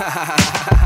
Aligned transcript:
ha 0.00 0.08
ha 0.08 0.24
ha 0.24 0.36
ha 0.70 0.79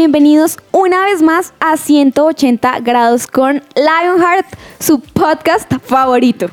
bienvenidos 0.00 0.56
una 0.72 1.04
vez 1.04 1.20
más 1.20 1.52
a 1.60 1.76
180 1.76 2.80
grados 2.80 3.26
con 3.26 3.62
Lionheart, 3.76 4.46
su 4.78 5.00
podcast 5.00 5.70
favorito. 5.84 6.46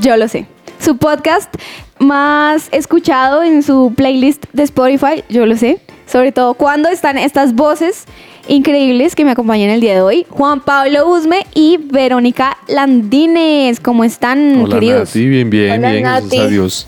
Yo 0.00 0.16
lo 0.16 0.28
sé. 0.28 0.46
Su 0.78 0.96
podcast 0.96 1.52
más 1.98 2.68
escuchado 2.70 3.42
en 3.42 3.64
su 3.64 3.92
playlist 3.96 4.44
de 4.52 4.62
Spotify, 4.62 5.24
yo 5.28 5.46
lo 5.46 5.56
sé. 5.56 5.80
Sobre 6.06 6.30
todo 6.30 6.54
cuando 6.54 6.88
están 6.88 7.18
estas 7.18 7.56
voces 7.56 8.04
increíbles 8.46 9.16
que 9.16 9.24
me 9.24 9.32
acompañan 9.32 9.70
el 9.70 9.80
día 9.80 9.94
de 9.94 10.02
hoy. 10.02 10.24
Juan 10.30 10.60
Pablo 10.60 11.08
Usme 11.08 11.44
y 11.54 11.78
Verónica 11.78 12.56
Landines. 12.68 13.80
¿Cómo 13.80 14.04
están, 14.04 14.60
Hola, 14.62 14.76
queridos? 14.76 15.08
Nati, 15.08 15.26
bien, 15.26 15.50
bien, 15.50 15.80
Hola, 15.80 15.90
bien, 15.90 16.02
gracias 16.04 16.24
Nati. 16.26 16.38
a 16.38 16.46
Dios. 16.46 16.86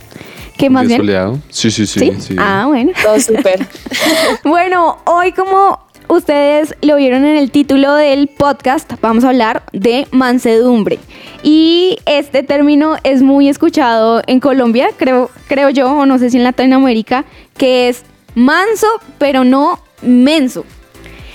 ¿Qué 0.58 0.68
más 0.70 0.88
bien? 0.88 1.00
soleado. 1.00 1.38
Sí, 1.50 1.70
sí, 1.70 1.86
sí. 1.86 2.00
¿Sí? 2.00 2.12
sí. 2.20 2.36
Ah, 2.36 2.64
bueno. 2.66 2.92
Todo 3.02 3.18
súper. 3.20 3.66
Bueno, 4.44 4.98
hoy 5.04 5.30
como 5.32 5.87
ustedes 6.08 6.74
lo 6.82 6.96
vieron 6.96 7.24
en 7.24 7.36
el 7.36 7.50
título 7.50 7.94
del 7.94 8.28
podcast, 8.28 8.92
vamos 9.00 9.24
a 9.24 9.28
hablar 9.28 9.62
de 9.72 10.06
mansedumbre. 10.10 10.98
Y 11.42 11.98
este 12.06 12.42
término 12.42 12.96
es 13.04 13.22
muy 13.22 13.48
escuchado 13.48 14.22
en 14.26 14.40
Colombia, 14.40 14.88
creo, 14.96 15.30
creo 15.46 15.70
yo, 15.70 15.90
o 15.92 16.06
no 16.06 16.18
sé 16.18 16.30
si 16.30 16.38
en 16.38 16.44
Latinoamérica, 16.44 17.24
que 17.56 17.88
es 17.88 18.02
manso, 18.34 18.86
pero 19.18 19.44
no 19.44 19.78
menso. 20.02 20.64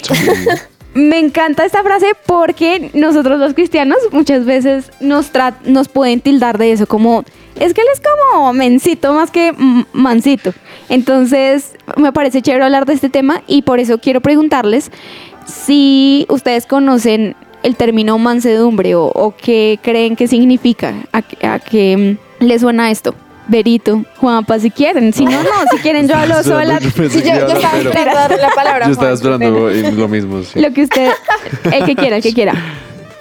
Me 0.93 1.17
encanta 1.17 1.65
esta 1.65 1.81
frase 1.81 2.11
porque 2.27 2.91
nosotros 2.93 3.39
los 3.39 3.55
cristianos 3.55 3.97
muchas 4.11 4.45
veces 4.45 4.91
nos, 4.99 5.31
nos 5.65 5.87
pueden 5.87 6.21
tildar 6.21 6.59
de 6.59 6.71
eso, 6.71 6.85
como 6.85 7.23
es 7.59 7.73
que 7.73 7.81
él 7.81 7.87
es 7.93 8.01
como 8.01 8.53
mensito 8.53 9.13
más 9.13 9.31
que 9.31 9.53
mansito. 9.93 10.53
Entonces 10.89 11.73
me 11.97 12.11
parece 12.11 12.41
chévere 12.41 12.63
hablar 12.65 12.85
de 12.85 12.93
este 12.93 13.09
tema 13.09 13.41
y 13.47 13.61
por 13.63 13.79
eso 13.79 13.97
quiero 13.99 14.21
preguntarles 14.21 14.91
si 15.45 16.25
ustedes 16.29 16.65
conocen 16.65 17.35
el 17.63 17.75
término 17.75 18.17
mansedumbre 18.17 18.95
o, 18.95 19.05
o 19.05 19.33
qué 19.35 19.79
creen 19.81 20.15
que 20.15 20.27
significa, 20.27 20.93
a, 21.11 21.21
qué- 21.21 21.47
a 21.47 21.59
qué 21.59 22.17
mm, 22.41 22.43
les 22.45 22.61
suena 22.61 22.91
esto. 22.91 23.15
Berito, 23.45 24.05
Juanpa, 24.19 24.57
si 24.57 24.71
quieren, 24.71 25.11
si 25.11 25.25
no, 25.25 25.43
no, 25.43 25.49
si 25.71 25.77
quieren 25.79 26.07
yo 26.07 26.15
hablo 26.17 26.41
sola. 26.43 26.79
Yo 26.79 26.89
yo, 27.07 27.11
estaba 27.11 27.77
esperando 27.77 28.13
darle 28.15 28.37
la 28.37 28.49
palabra. 28.51 28.85
Yo 28.85 28.93
estaba 28.93 29.11
esperando 29.11 29.69
lo 29.69 30.07
mismo, 30.07 30.41
sí. 30.43 30.61
Lo 30.61 30.71
que 30.71 30.83
usted, 30.83 31.11
el 31.71 31.83
que 31.85 31.95
quiera, 31.95 32.17
el 32.17 32.23
que 32.23 32.33
quiera. 32.33 32.53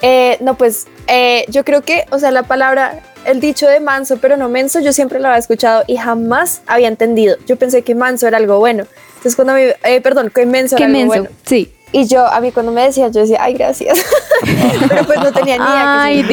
Eh, 0.04 0.36
no, 0.40 0.56
pues 0.56 0.88
eh, 1.06 1.44
yo 1.46 1.64
creo 1.64 1.82
que, 1.82 2.06
o 2.10 2.18
sea, 2.18 2.32
la 2.32 2.42
palabra, 2.42 2.98
el 3.24 3.40
dicho 3.40 3.66
de 3.68 3.80
manso, 3.80 4.18
pero 4.18 4.36
no 4.36 4.48
menso, 4.48 4.80
yo 4.80 4.92
siempre 4.92 5.20
lo 5.20 5.28
había 5.28 5.38
escuchado 5.38 5.84
y 5.86 5.96
jamás 5.96 6.62
había 6.66 6.88
entendido. 6.88 7.36
Yo 7.46 7.56
pensé 7.56 7.82
que 7.82 7.94
manso 7.94 8.26
era 8.26 8.36
algo 8.38 8.58
bueno. 8.58 8.84
Entonces, 9.08 9.36
cuando 9.36 9.54
me, 9.54 9.74
eh, 9.84 10.00
perdón, 10.00 10.30
que 10.34 10.46
menso 10.46 10.76
era 10.76 10.86
algo 10.86 11.06
bueno. 11.06 11.28
sí. 11.44 11.72
Y 11.94 12.06
yo, 12.08 12.26
a 12.26 12.40
mí 12.40 12.52
cuando 12.52 12.72
me 12.72 12.84
decían, 12.84 13.12
yo 13.12 13.20
decía, 13.20 13.36
ay, 13.42 13.52
gracias. 13.52 14.02
pero 14.88 15.04
pues 15.04 15.18
no 15.20 15.30
tenía 15.30 15.58
ni 15.58 15.62
idea 15.62 16.02
Ay, 16.02 16.24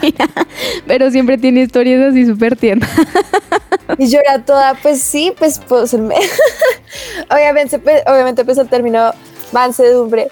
qué. 0.00 0.12
Pero 0.88 1.08
siempre 1.12 1.38
tiene 1.38 1.60
historias 1.62 2.10
así 2.10 2.26
súper 2.26 2.56
tiernas. 2.56 2.90
Y 3.98 4.08
yo 4.10 4.18
era 4.18 4.42
toda, 4.44 4.74
pues 4.82 5.00
sí, 5.00 5.32
pues, 5.38 5.60
pues 5.68 5.94
me- 5.94 6.16
obviamente, 7.30 7.78
pues, 7.78 8.02
obviamente, 8.06 8.44
pues 8.44 8.58
el 8.58 8.68
término 8.68 9.12
mansedumbre, 9.52 10.28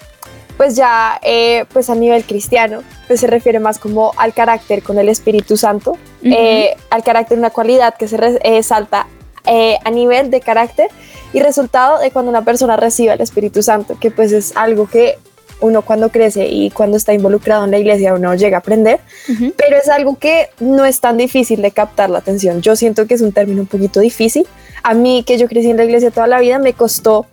pues 0.62 0.76
ya, 0.76 1.18
eh, 1.24 1.64
pues 1.72 1.90
a 1.90 1.96
nivel 1.96 2.22
cristiano, 2.22 2.84
pues 3.08 3.18
se 3.18 3.26
refiere 3.26 3.58
más 3.58 3.80
como 3.80 4.12
al 4.16 4.32
carácter 4.32 4.80
con 4.84 4.96
el 4.96 5.08
Espíritu 5.08 5.56
Santo, 5.56 5.98
eh, 6.22 6.76
al 6.88 7.02
carácter, 7.02 7.36
una 7.36 7.50
cualidad 7.50 7.96
que 7.96 8.06
se 8.06 8.16
resalta 8.16 9.08
a 9.44 9.90
nivel 9.90 10.30
de 10.30 10.40
carácter 10.40 10.86
y 11.32 11.40
resultado 11.40 11.98
de 11.98 12.12
cuando 12.12 12.30
una 12.30 12.44
persona 12.44 12.76
recibe 12.76 13.12
el 13.12 13.20
Espíritu 13.20 13.60
Santo, 13.60 13.98
que 13.98 14.12
pues 14.12 14.30
es 14.30 14.56
algo 14.56 14.86
que 14.86 15.18
uno 15.60 15.82
cuando 15.82 16.10
crece 16.10 16.46
y 16.46 16.70
cuando 16.70 16.96
está 16.96 17.12
involucrado 17.12 17.64
en 17.64 17.72
la 17.72 17.78
iglesia 17.80 18.14
uno 18.14 18.32
llega 18.36 18.58
a 18.58 18.60
aprender, 18.60 19.00
pero 19.56 19.76
es 19.76 19.88
algo 19.88 20.16
que 20.16 20.50
no 20.60 20.84
es 20.84 21.00
tan 21.00 21.16
difícil 21.16 21.60
de 21.60 21.72
captar 21.72 22.08
la 22.08 22.18
atención. 22.18 22.62
Yo 22.62 22.76
siento 22.76 23.08
que 23.08 23.14
es 23.14 23.20
un 23.20 23.32
término 23.32 23.62
un 23.62 23.66
poquito 23.66 23.98
difícil. 23.98 24.46
A 24.84 24.94
mí, 24.94 25.24
que 25.26 25.38
yo 25.38 25.48
crecí 25.48 25.70
en 25.70 25.76
la 25.76 25.84
iglesia 25.84 26.12
toda 26.12 26.28
la 26.28 26.38
vida, 26.38 26.60
me 26.60 26.72
costó 26.72 27.26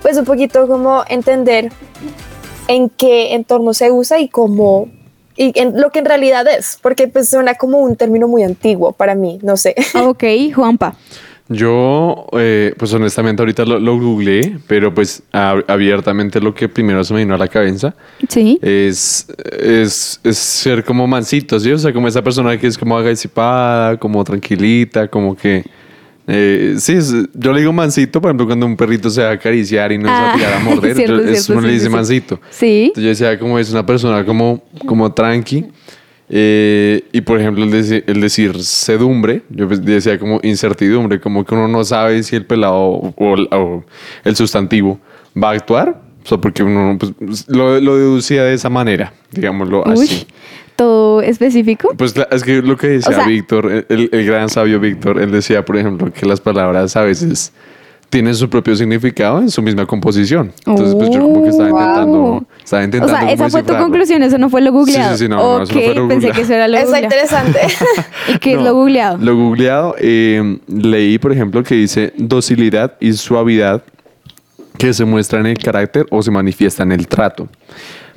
pues 0.00 0.16
un 0.16 0.24
poquito 0.24 0.66
como 0.66 1.04
entender 1.08 1.70
en 2.70 2.88
qué 2.88 3.34
entorno 3.34 3.74
se 3.74 3.90
usa 3.90 4.18
y 4.20 4.28
cómo 4.28 4.88
y 5.36 5.58
en 5.58 5.80
lo 5.80 5.90
que 5.90 6.00
en 6.00 6.04
realidad 6.04 6.46
es, 6.48 6.78
porque 6.82 7.08
pues 7.08 7.28
suena 7.30 7.54
como 7.54 7.78
un 7.78 7.96
término 7.96 8.28
muy 8.28 8.42
antiguo 8.42 8.92
para 8.92 9.14
mí, 9.14 9.38
no 9.42 9.56
sé. 9.56 9.74
Ok, 9.94 10.24
Juanpa. 10.54 10.94
Yo, 11.48 12.26
eh, 12.38 12.74
pues 12.78 12.92
honestamente 12.92 13.42
ahorita 13.42 13.64
lo, 13.64 13.80
lo 13.80 13.98
googleé, 13.98 14.58
pero 14.68 14.94
pues 14.94 15.22
a- 15.32 15.56
abiertamente 15.66 16.40
lo 16.40 16.54
que 16.54 16.68
primero 16.68 17.02
se 17.02 17.12
me 17.12 17.20
vino 17.20 17.34
a 17.34 17.38
la 17.38 17.48
cabeza 17.48 17.92
Sí. 18.28 18.58
es, 18.62 19.26
es, 19.60 20.20
es 20.22 20.38
ser 20.38 20.84
como 20.84 21.08
mansito, 21.08 21.58
¿sí? 21.58 21.72
O 21.72 21.78
sea, 21.78 21.92
como 21.92 22.06
esa 22.06 22.22
persona 22.22 22.56
que 22.56 22.68
es 22.68 22.78
como 22.78 22.96
agasipada, 22.96 23.96
como 23.98 24.22
tranquilita, 24.22 25.08
como 25.08 25.34
que... 25.36 25.64
eh, 26.32 26.74
sí, 26.78 26.92
es- 26.92 27.14
yo 27.34 27.52
le 27.52 27.60
digo 27.60 27.72
mansito, 27.72 28.20
por 28.20 28.30
ejemplo, 28.30 28.46
cuando 28.46 28.66
un 28.66 28.76
perrito 28.76 29.10
se 29.10 29.22
va 29.22 29.30
a 29.30 29.32
acariciar 29.32 29.90
y 29.92 29.98
no 29.98 30.04
se 30.04 30.10
va 30.12 30.30
a 30.30 30.32
Ah, 30.32 30.36
tirar 30.36 30.52
a 30.54 30.58
morder, 30.64 30.94
cierto, 30.96 31.16
yo- 31.16 31.22
eso 31.22 31.42
cierto, 31.42 31.52
uno 31.58 31.66
le 31.66 31.72
dice 31.72 31.86
sí, 31.86 31.90
mansito. 31.90 32.40
Sí. 32.50 32.82
Entonces 32.94 33.02
yo 33.02 33.08
decía 33.10 33.38
como 33.38 33.58
es 33.58 33.70
una 33.72 33.84
persona 33.84 34.24
como, 34.24 34.62
como 34.86 35.12
tranqui. 35.12 35.66
eh, 36.32 37.02
y 37.12 37.20
por 37.22 37.40
ejemplo 37.40 37.64
el, 37.64 37.72
deci- 37.72 38.04
el 38.06 38.20
decir 38.20 38.62
sedumbre, 38.62 39.42
yo 39.50 39.66
pues 39.66 39.84
decía 39.84 40.18
como 40.18 40.38
incertidumbre, 40.44 41.20
como 41.20 41.44
que 41.44 41.54
uno 41.54 41.66
no 41.66 41.82
sabe 41.84 42.22
si 42.22 42.36
el 42.36 42.46
pelado 42.46 42.74
o, 42.76 43.14
o 43.16 43.84
el 44.24 44.36
sustantivo 44.36 45.00
va 45.40 45.50
a 45.50 45.52
actuar. 45.54 46.00
O 46.22 46.28
sea, 46.28 46.38
porque 46.38 46.62
uno 46.62 46.96
pues, 47.00 47.48
lo, 47.48 47.80
lo 47.80 47.96
deducía 47.96 48.44
de 48.44 48.52
esa 48.54 48.68
manera, 48.68 49.12
digámoslo 49.32 49.82
Uy, 49.86 49.92
así. 50.04 50.26
Todo 50.80 51.20
específico. 51.20 51.92
Pues 51.96 52.14
es 52.30 52.42
que 52.42 52.62
lo 52.62 52.74
que 52.78 52.86
decía 52.88 53.10
O 53.10 53.14
sea- 53.14 53.26
Víctor, 53.26 53.84
el, 53.88 54.08
el 54.10 54.24
gran 54.26 54.48
sabio 54.48 54.80
Víctor, 54.80 55.20
él 55.20 55.30
decía, 55.30 55.62
por 55.62 55.76
ejemplo, 55.76 56.10
que 56.10 56.24
las 56.24 56.40
palabras 56.40 56.96
a 56.96 57.02
veces 57.02 57.52
tienen 58.08 58.34
su 58.34 58.48
propio 58.48 58.74
significado 58.74 59.40
en 59.40 59.50
su 59.50 59.60
misma 59.60 59.84
composición. 59.84 60.52
Entonces, 60.66 60.94
pues 60.94 61.10
yo 61.10 61.20
como 61.20 61.42
que 61.44 61.50
estaba 61.50 61.68
Oh, 61.68 61.72
intentando, 61.78 62.18
wow. 62.18 62.46
estaba 62.64 62.82
O 62.82 62.84
intentando 62.86 63.16
sea, 63.18 63.30
esa 63.32 63.48
fue 63.50 63.62
tu 63.62 63.74
conclusión, 63.76 64.22
eso 64.22 64.38
no 64.38 64.48
fue 64.48 64.62
lo 64.62 64.72
googleado. 64.72 65.12
Sí, 65.12 65.18
sí, 65.18 65.24
sí, 65.24 65.28
no, 65.28 65.36
no, 65.36 65.56
ok, 65.56 65.62
eso 65.62 65.74
no 65.74 65.80
fue 65.84 65.94
lo 65.94 66.08
pensé 66.08 66.14
googleado. 66.28 66.34
que 66.34 66.40
eso 66.40 66.54
era 66.54 66.66
lo 66.68 66.76
Está 66.78 66.86
googleado. 66.86 67.04
interesante. 67.14 67.58
¿Y 68.34 68.38
qué 68.38 68.50
es 68.52 68.56
No, 68.58 68.64
lo 68.64 68.74
googleado? 68.74 69.18
Lo 69.18 69.36
googleado, 69.36 69.94
eh, 69.98 70.58
leí, 70.66 71.18
por 71.18 71.30
ejemplo, 71.32 71.62
que 71.62 71.74
dice 71.74 72.14
docilidad 72.16 72.94
y 73.00 73.12
suavidad 73.12 73.82
que 74.78 74.94
se 74.94 75.04
muestra 75.04 75.40
en 75.40 75.46
el 75.46 75.58
carácter 75.58 76.06
o 76.10 76.22
se 76.22 76.30
manifiesta 76.30 76.82
en 76.84 76.92
el 76.92 77.06
trato. 77.06 77.48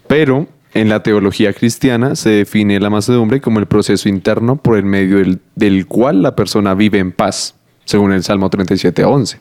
Pero 0.08 0.48
en 0.74 0.90
la 0.90 1.04
teología 1.04 1.54
cristiana 1.54 2.16
se 2.16 2.30
define 2.30 2.80
la 2.80 2.90
mansedumbre 2.90 3.42
como 3.42 3.60
el 3.60 3.66
proceso 3.68 4.10
interno 4.10 4.56
por 4.56 4.78
el 4.78 4.86
medio 4.86 5.18
del, 5.18 5.40
del 5.56 5.86
cual 5.86 6.22
la 6.22 6.36
persona 6.36 6.74
vive 6.74 7.00
en 7.00 7.12
paz, 7.12 7.56
según 7.86 8.12
el 8.14 8.24
Salmo 8.24 8.50
37, 8.50 9.04
11. 9.04 9.40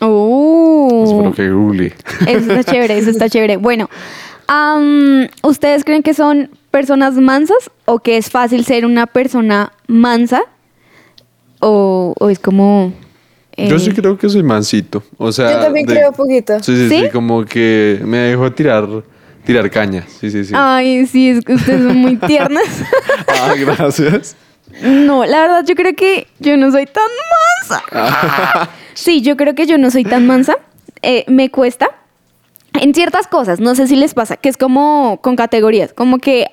Oh. 0.00 1.02
Eso 1.04 1.14
fue 1.16 1.24
lo 1.24 1.32
que 1.32 1.50
googleé. 1.50 1.94
Eso 2.26 2.52
está 2.52 2.72
chévere, 2.72 2.98
eso 2.98 3.10
está 3.10 3.28
chévere. 3.28 3.56
Bueno, 3.56 3.88
¿ustedes 5.42 5.84
creen 5.84 6.02
que 6.02 6.14
son 6.14 6.50
personas 6.70 7.14
mansas 7.14 7.70
o 7.84 8.00
que 8.00 8.16
es 8.16 8.30
fácil 8.30 8.64
ser 8.64 8.84
una 8.84 9.06
persona 9.06 9.72
mansa? 9.86 10.42
¿O, 11.60 12.14
o 12.18 12.28
es 12.30 12.38
como... 12.38 12.92
eh, 13.56 13.68
Yo 13.68 13.78
sí 13.78 13.92
creo 13.92 14.18
que 14.18 14.28
soy 14.28 14.42
mansito. 14.42 15.02
O 15.16 15.32
sea, 15.32 15.52
Yo 15.52 15.60
también 15.64 15.86
de- 15.86 15.94
creo 15.94 16.10
un 16.10 16.16
poquito. 16.16 16.62
Sí, 16.62 16.76
sí, 16.76 16.88
sí, 16.88 17.00
¿Sí? 17.04 17.10
como 17.10 17.44
que 17.44 18.00
me 18.04 18.18
dejo 18.18 18.50
tirar, 18.52 18.86
tirar 19.44 19.70
caña. 19.70 20.04
Sí, 20.20 20.30
sí, 20.30 20.44
sí. 20.44 20.52
Ay, 20.56 21.06
sí, 21.06 21.30
es 21.30 21.44
que 21.44 21.54
ustedes 21.54 21.82
son 21.82 21.96
muy 21.96 22.16
tiernas. 22.26 22.64
Ah, 23.28 23.54
gracias. 23.56 24.36
No, 24.82 25.24
la 25.24 25.40
verdad 25.40 25.64
yo 25.66 25.74
creo 25.74 25.94
que 25.94 26.26
yo 26.40 26.56
no 26.56 26.70
soy 26.72 26.86
tan 26.86 27.04
mansa. 27.68 28.68
Sí, 28.94 29.22
yo 29.22 29.36
creo 29.36 29.54
que 29.54 29.66
yo 29.66 29.78
no 29.78 29.90
soy 29.90 30.04
tan 30.04 30.26
mansa. 30.26 30.56
Eh, 31.02 31.24
me 31.28 31.50
cuesta 31.50 31.90
en 32.80 32.94
ciertas 32.94 33.26
cosas, 33.28 33.60
no 33.60 33.74
sé 33.74 33.86
si 33.86 33.94
les 33.94 34.14
pasa, 34.14 34.36
que 34.36 34.48
es 34.48 34.56
como 34.56 35.20
con 35.22 35.36
categorías, 35.36 35.92
como 35.92 36.18
que 36.18 36.48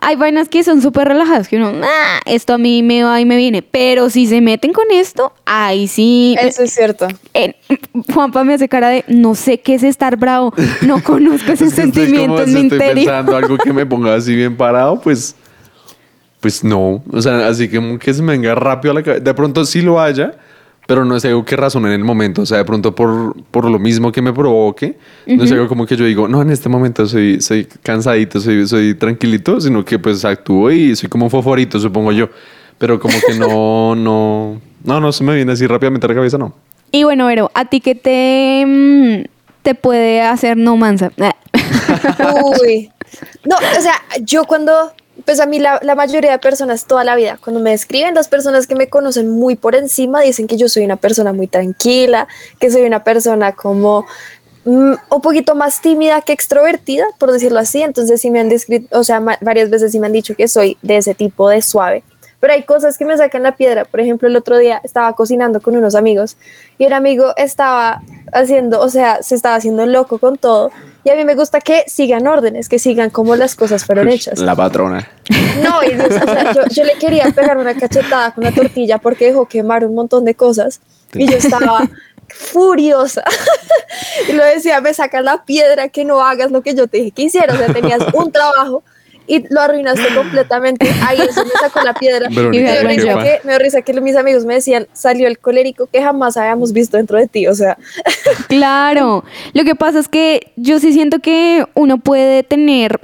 hay 0.00 0.16
vainas 0.16 0.48
que 0.48 0.62
son 0.64 0.82
súper 0.82 1.08
relajadas, 1.08 1.48
que 1.48 1.56
uno, 1.56 1.72
"Ah, 1.82 2.20
esto 2.26 2.54
a 2.54 2.58
mí 2.58 2.82
me 2.82 3.02
va 3.04 3.20
y 3.20 3.24
me 3.24 3.36
viene. 3.36 3.62
Pero 3.62 4.10
si 4.10 4.26
se 4.26 4.40
meten 4.40 4.72
con 4.72 4.84
esto, 4.92 5.32
ahí 5.46 5.88
sí. 5.88 6.36
Eso 6.40 6.62
es 6.62 6.72
cierto. 6.74 7.08
Eh, 7.32 7.54
Juanpa 8.12 8.44
me 8.44 8.54
hace 8.54 8.68
cara 8.68 8.88
de, 8.90 9.04
no 9.08 9.34
sé 9.34 9.60
qué 9.60 9.74
es 9.74 9.82
estar 9.82 10.16
bravo, 10.16 10.52
no 10.82 11.02
conozco 11.02 11.52
ese 11.52 11.66
Es 11.66 11.74
que 11.74 11.82
estoy 11.82 11.92
sentimiento 12.06 12.34
como- 12.34 12.46
en 12.46 12.54
mi 12.54 12.60
estoy 12.62 12.78
interior. 12.78 12.94
pensando 13.06 13.36
algo 13.36 13.56
que 13.58 13.72
me 13.72 13.86
ponga 13.86 14.14
así 14.14 14.34
bien 14.34 14.56
parado, 14.56 15.00
pues, 15.00 15.34
pues 16.40 16.62
no. 16.62 17.02
O 17.10 17.22
sea, 17.22 17.48
así 17.48 17.68
como 17.68 17.98
que 17.98 18.12
se 18.12 18.22
me 18.22 18.32
venga 18.32 18.54
rápido 18.54 18.92
a 18.92 18.94
la 18.96 19.02
cabeza. 19.02 19.24
De 19.24 19.34
pronto 19.34 19.64
sí 19.64 19.80
lo 19.80 20.00
haya, 20.00 20.34
pero 20.86 21.04
no 21.04 21.16
es 21.16 21.24
algo 21.24 21.44
que 21.44 21.56
razone 21.56 21.88
en 21.88 21.94
el 21.94 22.04
momento. 22.04 22.42
O 22.42 22.46
sea, 22.46 22.58
de 22.58 22.64
pronto 22.64 22.94
por, 22.94 23.34
por 23.50 23.70
lo 23.70 23.78
mismo 23.78 24.12
que 24.12 24.22
me 24.22 24.32
provoque, 24.32 24.96
no 25.26 25.44
es 25.44 25.52
algo 25.52 25.68
como 25.68 25.86
que 25.86 25.96
yo 25.96 26.04
digo, 26.04 26.28
no, 26.28 26.42
en 26.42 26.50
este 26.50 26.68
momento 26.68 27.06
soy, 27.06 27.40
soy 27.40 27.66
cansadito, 27.82 28.40
soy, 28.40 28.66
soy 28.66 28.94
tranquilito, 28.94 29.60
sino 29.60 29.84
que 29.84 29.98
pues 29.98 30.24
actúo 30.24 30.70
y 30.70 30.94
soy 30.96 31.08
como 31.08 31.26
un 31.26 31.30
foforito, 31.30 31.78
supongo 31.78 32.12
yo. 32.12 32.28
Pero 32.78 32.98
como 32.98 33.14
que 33.26 33.34
no, 33.34 33.94
no, 33.96 34.60
no, 34.84 35.00
no 35.00 35.12
se 35.12 35.24
me 35.24 35.34
viene 35.34 35.52
así 35.52 35.66
rápidamente 35.66 36.06
a 36.06 36.08
la 36.08 36.14
cabeza, 36.14 36.38
no. 36.38 36.54
Y 36.90 37.04
bueno, 37.04 37.26
Vero, 37.26 37.50
¿a 37.54 37.64
ti 37.64 37.80
qué 37.80 37.94
te, 37.94 38.64
mm, 38.66 39.24
te 39.62 39.74
puede 39.74 40.22
hacer 40.22 40.56
no 40.56 40.76
mansa? 40.76 41.10
Uy. 42.62 42.90
No, 43.44 43.56
o 43.56 43.80
sea, 43.80 43.94
yo 44.20 44.44
cuando, 44.44 44.92
pues 45.24 45.40
a 45.40 45.46
mí 45.46 45.58
la, 45.58 45.80
mayoría 45.96 46.32
de 46.32 46.38
personas 46.38 46.86
toda 46.86 47.04
la 47.04 47.16
vida, 47.16 47.38
cuando 47.42 47.60
me 47.60 47.70
describen, 47.70 48.14
las 48.14 48.28
personas 48.28 48.66
que 48.66 48.74
me 48.74 48.88
conocen 48.88 49.30
muy 49.30 49.56
por 49.56 49.74
encima 49.74 50.20
dicen 50.20 50.46
que 50.46 50.56
yo 50.56 50.68
soy 50.68 50.84
una 50.84 50.96
persona 50.96 51.32
muy 51.32 51.46
tranquila, 51.46 52.26
que 52.58 52.70
soy 52.70 52.82
una 52.82 53.04
persona 53.04 53.52
como 53.52 54.06
mm, 54.64 54.92
un 55.10 55.20
poquito 55.22 55.54
más 55.54 55.80
tímida 55.80 56.20
que 56.22 56.32
extrovertida, 56.32 57.06
por 57.18 57.30
decirlo 57.32 57.60
así. 57.60 57.82
Entonces 57.82 58.20
sí 58.20 58.30
me 58.30 58.40
han 58.40 58.48
descrito, 58.48 58.98
o 58.98 59.04
sea, 59.04 59.20
varias 59.40 59.70
veces 59.70 59.92
sí 59.92 60.00
me 60.00 60.06
han 60.06 60.12
dicho 60.12 60.34
que 60.34 60.48
soy 60.48 60.76
de 60.82 60.96
ese 60.96 61.14
tipo 61.14 61.48
de 61.48 61.62
suave. 61.62 62.02
Pero 62.44 62.52
hay 62.52 62.64
cosas 62.64 62.98
que 62.98 63.06
me 63.06 63.16
sacan 63.16 63.42
la 63.42 63.56
piedra. 63.56 63.86
Por 63.86 64.00
ejemplo, 64.00 64.28
el 64.28 64.36
otro 64.36 64.58
día 64.58 64.78
estaba 64.84 65.14
cocinando 65.14 65.62
con 65.62 65.76
unos 65.76 65.94
amigos 65.94 66.36
y 66.76 66.84
un 66.84 66.92
amigo 66.92 67.32
estaba 67.38 68.02
haciendo, 68.34 68.82
o 68.82 68.90
sea, 68.90 69.22
se 69.22 69.34
estaba 69.34 69.54
haciendo 69.54 69.86
loco 69.86 70.18
con 70.18 70.36
todo. 70.36 70.70
Y 71.04 71.08
a 71.08 71.14
mí 71.14 71.24
me 71.24 71.36
gusta 71.36 71.62
que 71.62 71.84
sigan 71.86 72.26
órdenes, 72.26 72.68
que 72.68 72.78
sigan 72.78 73.08
como 73.08 73.34
las 73.34 73.54
cosas 73.54 73.86
fueron 73.86 74.10
hechas. 74.10 74.40
La 74.40 74.54
patrona. 74.54 75.08
No, 75.62 75.82
y 75.84 75.94
Dios, 75.94 76.08
o 76.22 76.30
sea, 76.30 76.52
yo, 76.52 76.66
yo 76.70 76.84
le 76.84 76.98
quería 76.98 77.30
pegar 77.34 77.56
una 77.56 77.72
cachetada 77.72 78.34
con 78.34 78.44
la 78.44 78.52
tortilla 78.52 78.98
porque 78.98 79.24
dejó 79.24 79.46
quemar 79.46 79.86
un 79.86 79.94
montón 79.94 80.26
de 80.26 80.34
cosas 80.34 80.82
y 81.14 81.26
yo 81.26 81.38
estaba 81.38 81.88
furiosa. 82.28 83.24
y 84.28 84.32
lo 84.32 84.44
decía, 84.44 84.82
me 84.82 84.92
sacas 84.92 85.24
la 85.24 85.46
piedra 85.46 85.88
que 85.88 86.04
no 86.04 86.20
hagas 86.20 86.50
lo 86.50 86.60
que 86.60 86.74
yo 86.74 86.88
te 86.88 86.98
dije 86.98 87.10
que 87.10 87.22
hicieras. 87.22 87.56
O 87.56 87.58
sea, 87.58 87.72
tenías 87.72 88.02
un 88.12 88.30
trabajo 88.30 88.82
y 89.26 89.44
lo 89.52 89.60
arruinaste 89.60 90.02
completamente. 90.14 90.90
Ahí 91.06 91.18
eso 91.20 91.44
me 91.44 91.52
sacó 91.60 91.82
la 91.82 91.94
piedra. 91.94 92.28
Verónica, 92.30 92.80
y 92.80 92.84
me 92.84 92.96
dio 92.96 93.18
¿qué 93.18 93.22
risa 93.22 93.22
que, 93.22 93.40
me 93.44 93.52
dio 93.52 93.58
risa 93.58 93.82
que 93.82 94.00
mis 94.00 94.16
amigos 94.16 94.44
me 94.44 94.54
decían, 94.54 94.86
salió 94.92 95.26
el 95.28 95.38
colérico 95.38 95.86
que 95.86 96.02
jamás 96.02 96.36
habíamos 96.36 96.72
visto 96.72 96.96
dentro 96.96 97.18
de 97.18 97.26
ti. 97.26 97.46
O 97.46 97.54
sea, 97.54 97.78
Claro, 98.48 99.24
lo 99.52 99.64
que 99.64 99.74
pasa 99.74 99.98
es 99.98 100.08
que 100.08 100.52
yo 100.56 100.78
sí 100.78 100.92
siento 100.92 101.20
que 101.20 101.64
uno 101.74 101.98
puede 101.98 102.42
tener 102.42 103.00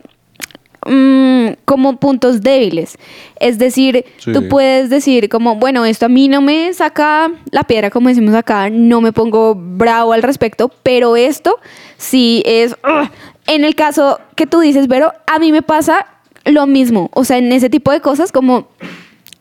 mm, 0.86 1.48
como 1.64 1.96
puntos 1.98 2.40
débiles. 2.42 2.96
Es 3.38 3.58
decir, 3.58 4.04
Sí. 4.18 4.32
tú 4.32 4.48
puedes 4.48 4.90
decir 4.90 5.28
como, 5.28 5.56
bueno, 5.56 5.84
esto 5.84 6.06
a 6.06 6.08
mí 6.08 6.28
no 6.28 6.40
me 6.40 6.72
saca 6.74 7.30
la 7.50 7.64
piedra, 7.64 7.90
como 7.90 8.08
decimos 8.08 8.34
acá, 8.34 8.68
no 8.70 9.00
me 9.00 9.12
pongo 9.12 9.54
bravo 9.56 10.12
al 10.12 10.22
respecto, 10.22 10.70
pero 10.82 11.16
esto 11.16 11.58
sí 11.96 12.42
es... 12.46 12.72
ugh. 12.84 13.08
En 13.50 13.64
el 13.64 13.74
caso 13.74 14.20
que 14.36 14.46
tú 14.46 14.60
dices, 14.60 14.86
Vero, 14.86 15.12
a 15.26 15.40
mí 15.40 15.50
me 15.50 15.60
pasa 15.60 16.06
lo 16.44 16.68
mismo. 16.68 17.10
O 17.14 17.24
sea, 17.24 17.36
en 17.36 17.50
ese 17.50 17.68
tipo 17.68 17.90
de 17.90 18.00
cosas 18.00 18.30
como 18.30 18.68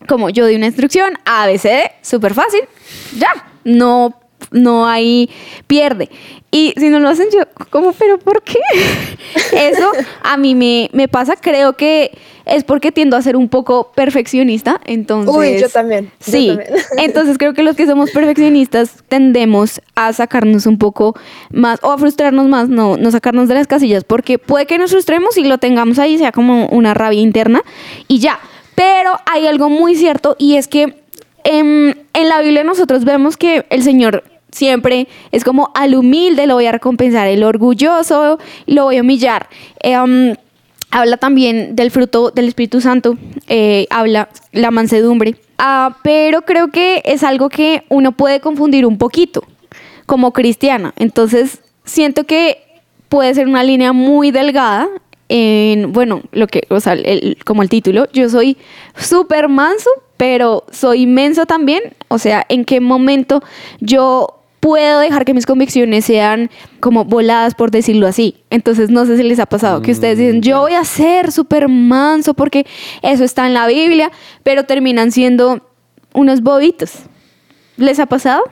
como 0.07 0.31
yo 0.31 0.47
di 0.47 0.55
una 0.55 0.65
instrucción, 0.65 1.13
ABCD, 1.25 1.91
súper 2.01 2.33
fácil, 2.33 2.61
ya, 3.15 3.31
no, 3.63 4.19
no 4.51 4.87
hay 4.87 5.29
pierde. 5.67 6.09
Y 6.51 6.73
si 6.77 6.89
no 6.89 6.99
lo 6.99 7.09
hacen 7.09 7.27
yo, 7.31 7.41
como, 7.69 7.93
pero 7.93 8.17
¿por 8.17 8.41
qué? 8.41 8.57
Eso 9.53 9.91
a 10.23 10.37
mí 10.37 10.55
me, 10.55 10.89
me 10.93 11.07
pasa, 11.07 11.35
creo 11.35 11.73
que 11.73 12.11
es 12.45 12.63
porque 12.63 12.91
tiendo 12.91 13.15
a 13.15 13.21
ser 13.21 13.35
un 13.35 13.49
poco 13.49 13.91
perfeccionista, 13.93 14.81
entonces... 14.85 15.35
uy, 15.35 15.59
yo 15.59 15.69
también. 15.69 16.05
yo 16.05 16.31
Sí, 16.31 16.47
también. 16.47 16.69
entonces 16.97 17.37
creo 17.37 17.53
que 17.53 17.61
los 17.61 17.75
que 17.75 17.85
somos 17.85 18.09
perfeccionistas 18.11 19.03
tendemos 19.07 19.81
a 19.95 20.11
sacarnos 20.13 20.65
un 20.65 20.79
poco 20.79 21.15
más 21.51 21.79
o 21.83 21.91
a 21.91 21.97
frustrarnos 21.97 22.47
más, 22.47 22.67
no, 22.67 22.97
no 22.97 23.11
sacarnos 23.11 23.47
de 23.47 23.55
las 23.55 23.67
casillas, 23.67 24.03
porque 24.03 24.39
puede 24.39 24.65
que 24.65 24.79
nos 24.79 24.91
frustremos 24.91 25.37
y 25.37 25.43
lo 25.43 25.59
tengamos 25.59 25.99
ahí, 25.99 26.17
sea 26.17 26.31
como 26.31 26.65
una 26.67 26.93
rabia 26.93 27.21
interna 27.21 27.61
y 28.07 28.19
ya. 28.19 28.39
Pero 28.73 29.11
hay 29.31 29.45
algo 29.45 29.69
muy 29.69 29.95
cierto 29.95 30.35
y 30.39 30.55
es 30.55 30.67
que 30.67 30.95
em, 31.43 31.93
en 32.13 32.29
la 32.29 32.41
Biblia 32.41 32.63
nosotros 32.63 33.03
vemos 33.05 33.37
que 33.37 33.65
el 33.69 33.83
Señor 33.83 34.23
siempre 34.51 35.07
es 35.31 35.43
como 35.43 35.71
al 35.75 35.95
humilde 35.95 36.47
lo 36.47 36.55
voy 36.55 36.65
a 36.65 36.71
recompensar, 36.71 37.27
el 37.27 37.43
orgulloso 37.43 38.39
lo 38.65 38.83
voy 38.85 38.97
a 38.97 39.01
humillar. 39.01 39.47
Em, 39.81 40.35
habla 40.91 41.17
también 41.17 41.75
del 41.75 41.91
fruto 41.91 42.31
del 42.31 42.47
Espíritu 42.47 42.81
Santo, 42.81 43.17
eh, 43.47 43.87
habla 43.89 44.29
la 44.51 44.71
mansedumbre. 44.71 45.35
Ah, 45.57 45.97
pero 46.03 46.43
creo 46.43 46.69
que 46.69 47.01
es 47.05 47.23
algo 47.23 47.49
que 47.49 47.83
uno 47.89 48.13
puede 48.13 48.39
confundir 48.39 48.85
un 48.85 48.97
poquito 48.97 49.43
como 50.05 50.31
cristiana. 50.31 50.93
Entonces, 50.97 51.61
siento 51.83 52.23
que 52.23 52.63
puede 53.09 53.33
ser 53.33 53.47
una 53.47 53.63
línea 53.63 53.93
muy 53.93 54.31
delgada 54.31 54.87
en, 55.27 55.91
bueno, 55.91 56.21
lo 56.31 56.47
que, 56.47 56.63
o 56.69 56.79
sea, 56.79 56.95
como 57.45 57.61
el 57.61 57.69
título, 57.69 58.07
yo 58.13 58.29
soy 58.29 58.57
súper 58.95 59.47
manso, 59.49 59.89
pero 60.17 60.65
soy 60.71 61.03
inmenso 61.03 61.45
también. 61.45 61.81
O 62.07 62.17
sea, 62.17 62.45
¿en 62.49 62.65
qué 62.65 62.79
momento 62.79 63.43
yo 63.79 64.38
puedo 64.59 64.99
dejar 64.99 65.25
que 65.25 65.33
mis 65.33 65.45
convicciones 65.45 66.05
sean 66.05 66.49
como 66.79 67.05
voladas, 67.05 67.55
por 67.55 67.71
decirlo 67.71 68.07
así? 68.07 68.35
Entonces, 68.49 68.89
no 68.89 69.05
sé 69.05 69.17
si 69.17 69.23
les 69.23 69.39
ha 69.39 69.45
pasado 69.45 69.81
que 69.81 69.91
ustedes 69.91 70.17
dicen, 70.17 70.41
yo 70.41 70.59
voy 70.61 70.73
a 70.73 70.83
ser 70.83 71.31
súper 71.31 71.67
manso 71.69 72.33
porque 72.33 72.65
eso 73.01 73.23
está 73.23 73.47
en 73.47 73.53
la 73.53 73.67
Biblia, 73.67 74.11
pero 74.43 74.63
terminan 74.65 75.11
siendo 75.11 75.65
unos 76.13 76.41
bobitos. 76.41 76.91
¿Les 77.77 77.99
ha 77.99 78.05
pasado? 78.05 78.43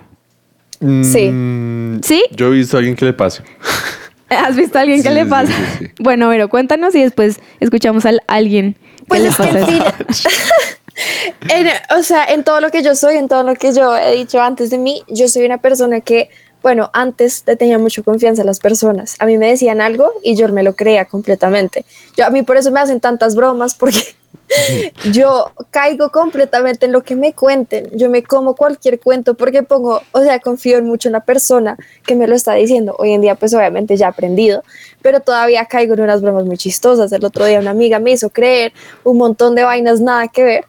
Sí. 0.79 1.29
Mm, 1.31 2.01
¿Sí? 2.03 2.23
Yo 2.31 2.47
he 2.47 2.51
visto 2.51 2.77
a 2.77 2.79
alguien 2.79 2.95
que 2.95 3.03
le 3.05 3.13
pase. 3.13 3.43
¿Has 4.29 4.55
visto 4.55 4.77
a 4.77 4.81
alguien 4.81 5.01
que 5.01 5.09
Sí, 5.09 5.15
le 5.15 5.23
sí, 5.23 5.29
pasa? 5.29 5.51
sí, 5.79 5.85
sí. 5.85 5.91
Bueno, 5.99 6.29
pero 6.29 6.49
cuéntanos 6.49 6.93
y 6.95 7.01
después 7.01 7.39
escuchamos 7.59 8.05
a 8.05 8.11
alguien 8.27 8.73
que 8.73 9.05
Pues 9.07 9.21
le 9.21 9.29
es 9.29 9.37
que 9.37 9.43
pasa 9.43 9.65
al 9.65 9.73
eso. 10.09 10.29
en- 11.49 11.67
o 11.97 12.03
sea, 12.03 12.25
en 12.25 12.43
todo 12.43 12.59
lo 12.61 12.69
que 12.71 12.81
yo 12.83 12.95
soy, 12.95 13.15
en 13.17 13.27
todo 13.27 13.43
lo 13.43 13.55
que 13.55 13.73
yo 13.73 13.95
he 13.97 14.15
dicho 14.15 14.41
antes 14.41 14.69
de 14.69 14.77
mí, 14.77 15.03
yo 15.07 15.27
soy 15.27 15.45
una 15.45 15.59
persona 15.59 16.01
que, 16.01 16.29
bueno, 16.61 16.89
antes 16.93 17.43
le 17.45 17.55
tenía 17.55 17.77
mucha 17.77 18.01
confianza 18.01 18.41
a 18.41 18.45
las 18.45 18.59
personas. 18.59 19.15
A 19.19 19.25
mí 19.25 19.37
me 19.37 19.47
decían 19.47 19.81
algo 19.81 20.11
y 20.23 20.35
yo 20.35 20.47
me 20.49 20.63
lo 20.63 20.75
creía 20.75 21.05
completamente. 21.05 21.85
Yo, 22.15 22.25
a 22.25 22.29
mí 22.29 22.41
por 22.43 22.57
eso 22.57 22.71
me 22.71 22.79
hacen 22.79 22.99
tantas 22.99 23.35
bromas 23.35 23.75
porque 23.75 23.99
yo 25.11 25.51
caigo 25.69 26.09
completamente 26.09 26.85
en 26.87 26.91
lo 26.91 27.03
que 27.03 27.15
me 27.15 27.33
cuenten. 27.33 27.89
Yo 27.93 28.09
me 28.09 28.23
como 28.23 28.55
cualquier 28.55 28.99
cuento 28.99 29.35
porque 29.35 29.63
pongo, 29.63 30.01
o 30.11 30.21
sea, 30.23 30.39
confío 30.39 30.81
mucho 30.83 31.09
en 31.09 31.13
la 31.13 31.21
persona 31.21 31.77
que 32.05 32.15
me 32.15 32.27
lo 32.27 32.35
está 32.35 32.53
diciendo. 32.53 32.95
Hoy 32.97 33.13
en 33.13 33.21
día, 33.21 33.35
pues 33.35 33.53
obviamente 33.53 33.95
ya 33.97 34.07
he 34.07 34.09
aprendido, 34.09 34.63
pero 35.01 35.19
todavía 35.19 35.65
caigo 35.65 35.93
en 35.93 36.01
unas 36.01 36.21
bromas 36.21 36.45
muy 36.45 36.57
chistosas. 36.57 37.11
El 37.11 37.23
otro 37.23 37.45
día 37.45 37.59
una 37.59 37.71
amiga 37.71 37.99
me 37.99 38.11
hizo 38.11 38.29
creer 38.29 38.73
un 39.03 39.17
montón 39.17 39.53
de 39.55 39.63
vainas 39.63 40.01
nada 40.01 40.27
que 40.27 40.43
ver. 40.43 40.65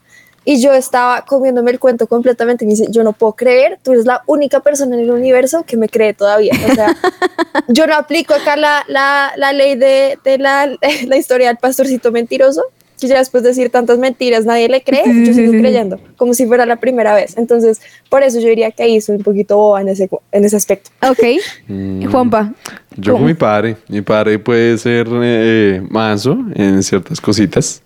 Y 0.51 0.63
yo 0.63 0.73
estaba 0.73 1.27
comiéndome 1.27 1.73
el 1.73 1.79
cuento 1.79 2.07
completamente 2.07 2.65
y 2.65 2.69
me 2.69 2.71
dice, 2.71 2.87
yo 2.89 3.05
no 3.05 3.13
puedo 3.13 3.35
creer, 3.35 3.79
tú 3.83 3.93
eres 3.93 4.07
la 4.07 4.23
única 4.25 4.61
persona 4.61 4.97
en 4.97 5.03
el 5.03 5.11
universo 5.11 5.63
que 5.67 5.77
me 5.77 5.91
cree 5.91 6.15
todavía. 6.15 6.55
O 6.71 6.75
sea, 6.75 6.97
yo 7.69 7.87
no 7.87 7.95
aplico 7.95 8.33
acá 8.33 8.57
la, 8.57 8.83
la, 8.89 9.33
la 9.37 9.53
ley 9.53 9.77
de, 9.77 10.19
de 10.25 10.39
la, 10.39 10.67
la 11.07 11.17
historia 11.19 11.49
del 11.49 11.59
pastorcito 11.59 12.13
mentiroso, 12.13 12.63
que 12.99 13.09
ya 13.09 13.19
después 13.19 13.43
de 13.43 13.51
decir 13.51 13.69
tantas 13.69 13.99
mentiras 13.99 14.47
nadie 14.47 14.71
le 14.71 14.83
cree, 14.83 15.03
yo 15.27 15.35
sigo 15.35 15.53
creyendo, 15.61 16.01
como 16.17 16.33
si 16.33 16.47
fuera 16.47 16.65
la 16.65 16.77
primera 16.77 17.15
vez. 17.15 17.37
Entonces, 17.37 17.83
por 18.09 18.23
eso 18.23 18.41
yo 18.41 18.49
diría 18.49 18.71
que 18.71 18.85
ahí 18.85 19.03
soy 19.03 19.17
un 19.17 19.25
poquito 19.25 19.59
boba 19.59 19.83
en 19.83 19.89
ese, 19.89 20.09
en 20.33 20.45
ese 20.47 20.57
aspecto. 20.57 20.89
Ok. 21.07 21.43
Mm. 21.67 22.11
Juanpa. 22.11 22.55
Yo 22.97 23.13
¿cómo? 23.13 23.25
con 23.25 23.27
mi 23.27 23.35
padre. 23.35 23.77
Mi 23.89 24.01
padre 24.01 24.39
puede 24.39 24.79
ser 24.79 25.09
eh, 25.13 25.83
manso 25.91 26.39
en 26.55 26.83
ciertas 26.83 27.21
cositas. 27.21 27.83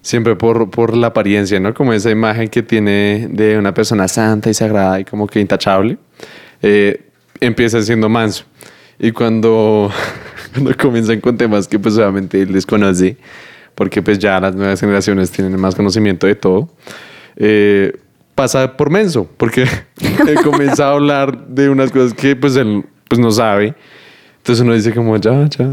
Siempre 0.00 0.36
por, 0.36 0.70
por 0.70 0.96
la 0.96 1.08
apariencia, 1.08 1.58
¿no? 1.60 1.74
Como 1.74 1.92
esa 1.92 2.10
imagen 2.10 2.48
que 2.48 2.62
tiene 2.62 3.28
de 3.30 3.58
una 3.58 3.74
persona 3.74 4.08
santa 4.08 4.48
y 4.48 4.54
sagrada 4.54 5.00
y 5.00 5.04
como 5.04 5.26
que 5.26 5.40
intachable. 5.40 5.98
eh, 6.62 7.04
empieza 7.40 7.82
siendo 7.82 8.08
manso. 8.08 8.44
Y 8.98 9.12
cuando, 9.12 9.90
cuando 10.52 10.76
comienzan 10.76 11.20
con 11.20 11.36
temas 11.36 11.68
que 11.68 11.78
pues 11.78 11.96
obviamente 11.96 12.40
él 12.40 12.52
desconoce, 12.52 13.16
porque 13.74 14.02
pues 14.02 14.18
ya 14.18 14.40
las 14.40 14.54
nuevas 14.54 14.80
generaciones 14.80 15.30
tienen 15.30 15.58
más 15.58 15.74
conocimiento 15.74 16.26
de 16.26 16.34
todo, 16.34 16.68
eh, 17.36 17.96
pasa 18.34 18.76
por 18.76 18.90
menso, 18.90 19.28
porque 19.36 19.62
él 20.26 20.36
comienza 20.42 20.88
a 20.88 20.92
hablar 20.92 21.46
de 21.46 21.68
unas 21.68 21.90
cosas 21.90 22.14
que 22.14 22.34
pues 22.36 22.56
él 22.56 22.84
pues 23.08 23.20
no 23.20 23.30
sabe. 23.30 23.74
Entonces 24.38 24.64
uno 24.64 24.74
dice 24.74 24.92
como, 24.94 25.16
ya, 25.16 25.46
ya, 25.46 25.68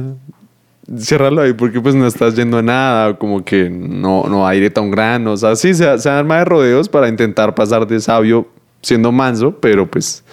ciérralo 0.97 1.41
ahí 1.41 1.53
porque 1.53 1.81
pues 1.81 1.95
no 1.95 2.05
estás 2.05 2.35
yendo 2.35 2.57
a 2.57 2.61
nada, 2.61 3.17
como 3.17 3.43
que 3.43 3.69
no, 3.69 4.25
no 4.29 4.47
hay 4.47 4.69
tan 4.69 4.91
grano, 4.91 5.33
o 5.33 5.37
sea, 5.37 5.55
sí, 5.55 5.73
se, 5.73 5.97
se 5.99 6.09
arma 6.09 6.39
de 6.39 6.45
rodeos 6.45 6.89
para 6.89 7.07
intentar 7.07 7.55
pasar 7.55 7.87
de 7.87 7.99
sabio 7.99 8.47
siendo 8.81 9.11
manso, 9.11 9.55
pero 9.59 9.89
pues... 9.89 10.23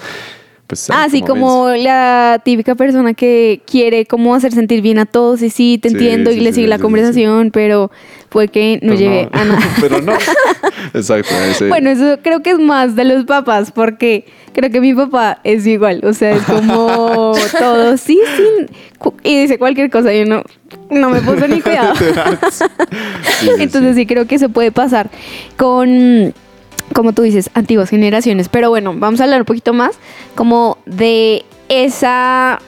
pues 0.66 0.88
Ah, 0.90 1.06
sí, 1.10 1.20
como 1.22 1.68
la 1.70 2.40
típica 2.44 2.74
persona 2.74 3.12
que 3.14 3.60
quiere 3.70 4.06
como 4.06 4.34
hacer 4.34 4.52
sentir 4.52 4.80
bien 4.80 4.98
a 4.98 5.04
todos 5.06 5.42
y 5.42 5.50
sí, 5.50 5.78
te 5.78 5.88
Sí, 5.90 5.94
entiendo 5.96 6.30
sí, 6.30 6.38
y 6.38 6.40
le 6.40 6.52
sigue 6.52 6.66
la 6.68 6.78
conversación, 6.78 7.50
pero 7.50 7.90
puede 8.30 8.48
que 8.48 8.78
no 8.82 8.94
Pero 8.94 8.98
llegue 8.98 9.28
a 9.32 9.44
nada. 9.44 9.60
pero 9.80 10.00
no. 10.00 10.12
Exacto. 10.94 11.34
ese- 11.50 11.68
Bueno, 11.68 11.90
eso 11.90 12.18
creo 12.22 12.42
que 12.42 12.50
es 12.52 12.58
más 12.58 12.96
de 12.96 13.04
los 13.04 13.24
papás, 13.26 13.70
porque 13.70 14.24
creo 14.54 14.70
que 14.70 14.80
mi 14.80 14.94
papá 14.94 15.40
es 15.44 15.66
igual, 15.66 16.00
o 16.04 16.12
sea, 16.14 16.32
es 16.32 16.42
como 16.44 17.34
todo, 17.58 17.96
sí, 17.98 18.18
sí, 18.36 18.66
y 19.24 19.42
dice 19.42 19.58
cualquier 19.58 19.90
cosa, 19.90 20.14
y 20.14 20.24
no, 20.24 20.42
no 20.90 21.10
me 21.10 21.20
puso 21.20 21.46
ni 21.48 21.60
cuidado. 21.62 21.92
Entonces 23.58 23.96
sí 23.96 24.06
creo 24.06 24.26
que 24.26 24.38
se 24.38 24.48
puede 24.48 24.72
pasar 24.72 25.10
con, 25.56 26.32
como 26.92 27.12
tú 27.12 27.22
dices, 27.22 27.50
antiguas 27.54 27.90
generaciones. 27.90 28.48
Pero 28.48 28.70
bueno, 28.70 28.94
vamos 28.96 29.20
a 29.20 29.24
hablar 29.24 29.40
un 29.40 29.46
poquito 29.46 29.72
más 29.72 29.98
como 30.34 30.78
de 30.86 31.44
esa 31.68 32.60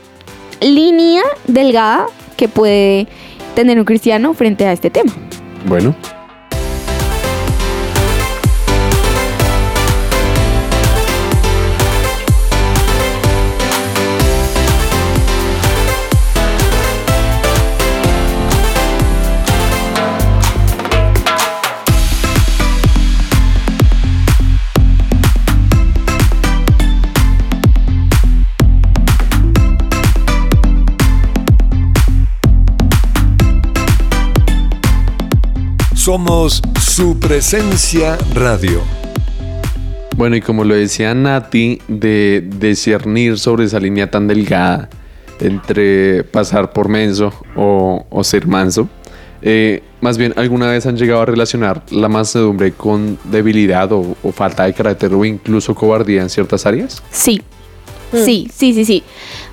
línea 0.60 1.22
delgada 1.46 2.06
que 2.36 2.48
puede 2.48 3.06
tener 3.54 3.78
un 3.78 3.84
cristiano 3.84 4.34
frente 4.34 4.66
a 4.66 4.72
este 4.72 4.90
tema. 4.90 5.12
Bueno. 5.66 5.94
Somos 36.04 36.60
su 36.82 37.18
presencia 37.18 38.18
radio. 38.34 38.82
Bueno, 40.18 40.36
y 40.36 40.42
como 40.42 40.62
lo 40.62 40.74
decía 40.74 41.14
Nati, 41.14 41.78
de 41.88 42.46
discernir 42.58 43.38
sobre 43.38 43.64
esa 43.64 43.80
línea 43.80 44.10
tan 44.10 44.28
delgada 44.28 44.90
entre 45.40 46.22
pasar 46.24 46.74
por 46.74 46.90
menso 46.90 47.32
o, 47.56 48.04
o 48.10 48.22
ser 48.22 48.46
manso, 48.46 48.86
eh, 49.40 49.82
más 50.02 50.18
bien, 50.18 50.34
¿alguna 50.36 50.66
vez 50.66 50.84
han 50.84 50.98
llegado 50.98 51.22
a 51.22 51.24
relacionar 51.24 51.82
la 51.90 52.10
mansedumbre 52.10 52.72
con 52.72 53.18
debilidad 53.24 53.90
o, 53.90 54.14
o 54.22 54.30
falta 54.30 54.64
de 54.64 54.74
carácter 54.74 55.14
o 55.14 55.24
incluso 55.24 55.74
cobardía 55.74 56.20
en 56.20 56.28
ciertas 56.28 56.66
áreas? 56.66 57.02
Sí. 57.10 57.40
Sí, 58.12 58.50
sí, 58.54 58.74
sí, 58.74 58.84
sí. 58.84 59.02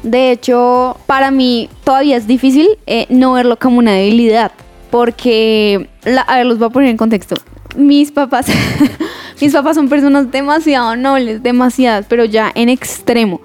De 0.03 0.33
hecho, 0.33 0.97
para 1.07 1.31
mí 1.31 1.69
todavía 1.85 2.17
es 2.17 2.27
difícil 2.27 2.77
eh, 2.87 3.07
no 3.09 3.31
verlo 3.31 3.57
como 3.57 3.79
una 3.79 3.93
debilidad. 3.93 4.51
Porque, 4.91 5.89
la- 6.03 6.21
a 6.21 6.37
ver, 6.37 6.45
los 6.45 6.59
voy 6.59 6.67
a 6.67 6.69
poner 6.69 6.89
en 6.89 6.97
contexto. 6.97 7.35
Mis 7.77 8.11
papás, 8.11 8.47
mis 9.41 9.53
papás 9.53 9.75
son 9.75 9.87
personas 9.89 10.29
demasiado 10.31 10.95
nobles, 10.95 11.41
demasiadas, 11.41 12.05
pero 12.07 12.25
ya 12.25 12.51
en 12.53 12.69
extremo. 12.69 13.41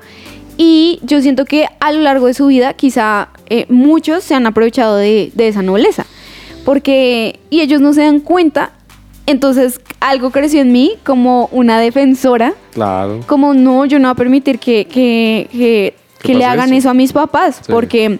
Y 0.58 0.98
yo 1.02 1.20
siento 1.22 1.44
que 1.44 1.66
a 1.80 1.92
lo 1.92 2.00
largo 2.00 2.26
de 2.26 2.34
su 2.34 2.46
vida, 2.46 2.74
quizá 2.74 3.28
eh, 3.48 3.66
muchos 3.68 4.24
se 4.24 4.34
han 4.34 4.46
aprovechado 4.46 4.96
de, 4.96 5.30
de 5.34 5.48
esa 5.48 5.62
nobleza. 5.62 6.04
Porque, 6.64 7.38
y 7.50 7.60
ellos 7.60 7.80
no 7.80 7.92
se 7.92 8.02
dan 8.02 8.20
cuenta. 8.20 8.72
Entonces, 9.26 9.80
algo 10.00 10.30
creció 10.30 10.60
en 10.60 10.72
mí 10.72 10.94
como 11.04 11.48
una 11.52 11.78
defensora 11.80 12.54
Claro. 12.72 13.20
como 13.26 13.54
no, 13.54 13.84
yo 13.84 13.98
no 13.98 14.08
voy 14.08 14.12
a 14.12 14.14
permitir 14.16 14.58
que, 14.58 14.86
que, 14.86 15.48
que, 15.52 15.94
¿Qué 16.20 16.32
que 16.32 16.34
le 16.38 16.44
hagan 16.44 16.68
eso? 16.70 16.78
eso 16.78 16.90
a 16.90 16.94
mis 16.94 17.12
papás, 17.12 17.56
Sí. 17.64 17.72
porque 17.72 18.18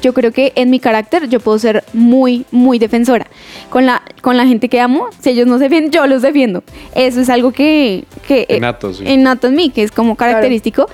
yo 0.00 0.12
creo 0.12 0.32
que 0.32 0.52
en 0.56 0.70
mi 0.70 0.80
carácter 0.80 1.28
yo 1.28 1.40
puedo 1.40 1.58
ser 1.58 1.84
muy, 1.92 2.46
muy 2.50 2.78
defensora. 2.78 3.26
Con 3.70 3.86
la, 3.86 4.02
con 4.20 4.36
la 4.36 4.46
gente 4.46 4.68
que 4.68 4.80
amo, 4.80 5.08
si 5.20 5.30
ellos 5.30 5.46
no 5.46 5.58
se 5.58 5.64
defienden, 5.64 5.90
yo 5.90 6.06
los 6.06 6.22
defiendo. 6.22 6.62
Eso 6.94 7.20
es 7.20 7.28
algo 7.28 7.52
que... 7.52 8.04
que 8.26 8.46
eh, 8.48 8.56
Innato, 8.56 8.92
sí. 8.92 9.04
innato 9.06 9.48
en 9.48 9.54
mí, 9.56 9.70
que 9.70 9.82
es 9.82 9.90
como 9.90 10.16
característico. 10.16 10.88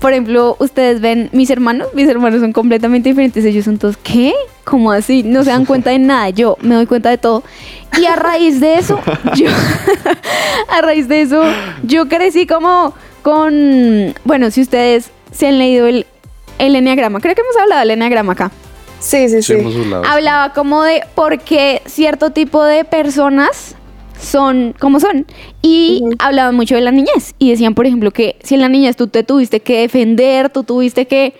Por 0.00 0.12
ejemplo, 0.12 0.56
ustedes 0.60 1.00
ven 1.00 1.28
mis 1.32 1.50
hermanos, 1.50 1.88
mis 1.92 2.08
hermanos 2.08 2.40
son 2.40 2.52
completamente 2.52 3.08
diferentes. 3.08 3.44
Ellos 3.44 3.64
son 3.64 3.78
todos, 3.78 3.96
¿qué? 3.96 4.32
¿Cómo 4.64 4.92
así? 4.92 5.24
No 5.24 5.42
se 5.42 5.50
dan 5.50 5.64
cuenta 5.66 5.90
de 5.90 5.98
nada. 5.98 6.30
Yo 6.30 6.56
me 6.60 6.74
doy 6.76 6.86
cuenta 6.86 7.10
de 7.10 7.18
todo. 7.18 7.42
Y 8.00 8.04
a 8.04 8.14
raíz 8.14 8.60
de 8.60 8.74
eso, 8.74 9.00
yo, 9.34 9.48
a 10.68 10.82
raíz 10.82 11.08
de 11.08 11.22
eso, 11.22 11.42
yo 11.82 12.06
crecí 12.06 12.46
como 12.46 12.94
con, 13.22 14.14
bueno, 14.24 14.50
si 14.50 14.60
ustedes 14.60 15.10
se 15.32 15.48
han 15.48 15.58
leído 15.58 15.86
el, 15.86 16.06
el 16.58 16.76
enneagrama, 16.76 17.20
creo 17.20 17.34
que 17.34 17.40
hemos 17.42 17.56
hablado 17.56 17.80
del 17.80 17.90
enneagrama 17.92 18.32
acá. 18.32 18.50
Sí, 19.00 19.28
sí, 19.28 19.42
Sí, 19.42 19.54
sí. 19.54 19.60
hemos 19.60 19.74
hablado. 19.76 20.04
Hablaba 20.06 20.52
como 20.52 20.82
de 20.82 21.02
por 21.14 21.38
qué 21.38 21.82
cierto 21.86 22.30
tipo 22.30 22.64
de 22.64 22.84
personas 22.84 23.76
son 24.20 24.74
como 24.78 24.98
son. 24.98 25.26
Y 25.62 26.00
Ujú. 26.02 26.12
hablaban 26.18 26.56
mucho 26.56 26.74
de 26.74 26.80
la 26.80 26.90
niñez. 26.90 27.34
Y 27.38 27.50
decían, 27.50 27.74
por 27.74 27.86
ejemplo, 27.86 28.10
que 28.10 28.36
si 28.42 28.56
en 28.56 28.60
la 28.62 28.68
niñez 28.68 28.96
tú 28.96 29.06
te 29.06 29.22
tuviste 29.22 29.60
que 29.60 29.82
defender, 29.82 30.50
tú 30.50 30.64
tuviste 30.64 31.06
que 31.06 31.34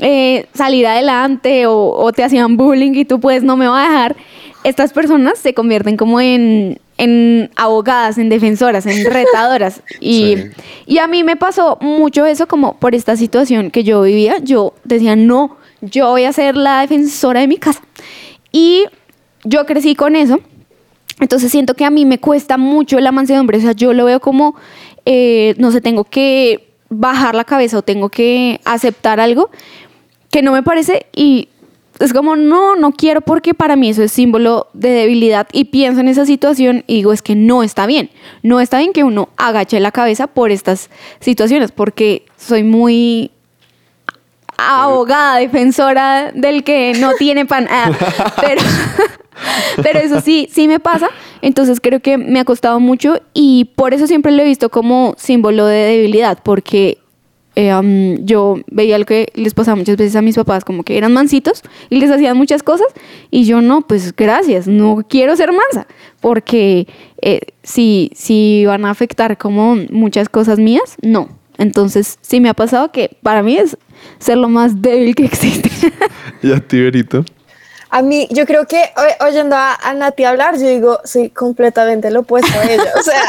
eh, 0.00 0.46
salir 0.54 0.86
adelante 0.86 1.66
o, 1.66 1.90
o 1.90 2.12
te 2.12 2.22
hacían 2.24 2.56
bullying 2.56 2.92
y 2.94 3.04
tú 3.04 3.20
pues 3.20 3.42
no 3.42 3.56
me 3.56 3.66
va 3.66 3.80
a 3.84 3.88
dejar. 3.88 4.16
Estas 4.64 4.92
personas 4.92 5.38
se 5.38 5.54
convierten 5.54 5.96
como 5.96 6.20
en, 6.20 6.80
en 6.98 7.50
abogadas, 7.56 8.18
en 8.18 8.28
defensoras, 8.28 8.86
en 8.86 9.04
retadoras. 9.12 9.82
Y, 10.00 10.36
Sí. 10.36 10.44
y 10.86 10.98
a 10.98 11.06
mí 11.06 11.22
me 11.24 11.36
pasó 11.36 11.78
mucho 11.80 12.26
eso 12.26 12.46
como 12.48 12.74
por 12.74 12.94
esta 12.94 13.16
situación 13.16 13.70
que 13.70 13.84
yo 13.84 14.02
vivía. 14.02 14.38
Yo 14.42 14.74
decía, 14.84 15.14
no, 15.16 15.56
yo 15.80 16.08
voy 16.10 16.24
a 16.24 16.32
ser 16.32 16.56
la 16.56 16.80
defensora 16.80 17.40
de 17.40 17.46
mi 17.48 17.56
casa. 17.56 17.82
Y 18.52 18.84
yo 19.44 19.64
crecí 19.66 19.94
con 19.94 20.16
eso. 20.16 20.40
Entonces 21.20 21.50
siento 21.50 21.74
que 21.74 21.84
a 21.84 21.90
mí 21.90 22.04
me 22.04 22.18
cuesta 22.18 22.56
mucho 22.58 22.98
la 23.00 23.12
mansedumbre. 23.12 23.58
O 23.58 23.60
sea, 23.60 23.72
yo 23.72 23.92
lo 23.92 24.04
veo 24.04 24.20
como, 24.20 24.54
eh, 25.04 25.54
no 25.58 25.70
sé, 25.72 25.80
tengo 25.80 26.04
que 26.04 26.67
bajar 26.90 27.34
la 27.34 27.44
cabeza 27.44 27.78
o 27.78 27.82
tengo 27.82 28.08
que 28.08 28.60
aceptar 28.64 29.20
algo 29.20 29.50
que 30.30 30.42
no 30.42 30.52
me 30.52 30.62
parece 30.62 31.06
y 31.14 31.48
es 31.98 32.12
como, 32.12 32.36
no, 32.36 32.76
no 32.76 32.92
quiero 32.92 33.20
porque 33.20 33.54
para 33.54 33.76
mí 33.76 33.90
eso 33.90 34.02
es 34.02 34.12
símbolo 34.12 34.68
de 34.72 34.90
debilidad 34.90 35.48
y 35.52 35.64
pienso 35.64 36.00
en 36.00 36.08
esa 36.08 36.26
situación 36.26 36.84
y 36.86 36.96
digo, 36.96 37.12
es 37.12 37.22
que 37.22 37.34
no 37.34 37.62
está 37.62 37.86
bien. 37.86 38.10
No 38.42 38.60
está 38.60 38.78
bien 38.78 38.92
que 38.92 39.04
uno 39.04 39.30
agache 39.36 39.80
la 39.80 39.90
cabeza 39.90 40.28
por 40.28 40.50
estas 40.50 40.90
situaciones 41.20 41.72
porque 41.72 42.24
soy 42.36 42.62
muy 42.62 43.32
abogada, 44.56 45.38
defensora 45.38 46.32
del 46.32 46.62
que 46.64 46.92
no 46.98 47.14
tiene 47.14 47.46
pan. 47.46 47.66
Ah, 47.70 47.90
pero, 48.40 48.62
pero 49.82 49.98
eso 49.98 50.20
sí, 50.20 50.48
sí 50.50 50.68
me 50.68 50.80
pasa. 50.80 51.08
Entonces 51.42 51.80
creo 51.80 52.00
que 52.00 52.18
me 52.18 52.40
ha 52.40 52.44
costado 52.44 52.80
mucho 52.80 53.20
y 53.34 53.70
por 53.76 53.94
eso 53.94 54.06
siempre 54.06 54.32
lo 54.32 54.42
he 54.42 54.44
visto 54.44 54.70
como 54.70 55.14
símbolo 55.16 55.66
de 55.66 55.78
debilidad, 55.78 56.38
porque 56.42 56.98
eh, 57.54 57.74
um, 57.74 58.24
yo 58.24 58.60
veía 58.70 58.98
lo 58.98 59.04
que 59.04 59.32
les 59.34 59.52
pasaba 59.52 59.74
muchas 59.74 59.96
veces 59.96 60.14
a 60.14 60.22
mis 60.22 60.36
papás, 60.36 60.64
como 60.64 60.84
que 60.84 60.96
eran 60.96 61.12
mansitos 61.12 61.62
y 61.90 61.98
les 61.98 62.08
hacían 62.08 62.36
muchas 62.36 62.62
cosas 62.62 62.86
y 63.32 63.46
yo 63.46 63.60
no, 63.60 63.82
pues 63.82 64.14
gracias, 64.14 64.68
no 64.68 65.04
quiero 65.08 65.34
ser 65.34 65.50
mansa, 65.50 65.88
porque 66.20 66.86
eh, 67.20 67.40
si, 67.64 68.12
si 68.14 68.64
van 68.64 68.84
a 68.84 68.90
afectar 68.90 69.38
como 69.38 69.76
muchas 69.90 70.28
cosas 70.28 70.60
mías, 70.60 70.96
no. 71.02 71.30
Entonces 71.56 72.18
sí 72.20 72.40
me 72.40 72.48
ha 72.48 72.54
pasado 72.54 72.92
que 72.92 73.16
para 73.24 73.42
mí 73.42 73.56
es 73.56 73.76
ser 74.20 74.38
lo 74.38 74.48
más 74.48 74.80
débil 74.80 75.16
que 75.16 75.24
existe. 75.24 75.68
¿Y 76.44 76.52
a 76.52 76.60
ti, 76.60 76.80
Berito? 76.80 77.24
A 77.90 78.02
mí, 78.02 78.28
yo 78.30 78.44
creo 78.46 78.66
que 78.66 78.82
oyendo 79.20 79.56
a, 79.56 79.74
a 79.74 79.94
Nati 79.94 80.24
hablar, 80.24 80.58
yo 80.58 80.66
digo, 80.66 81.00
sí, 81.04 81.30
completamente 81.30 82.10
lo 82.10 82.20
opuesto 82.20 82.58
a 82.58 82.64
ella. 82.64 82.92
O 82.98 83.02
sea, 83.02 83.22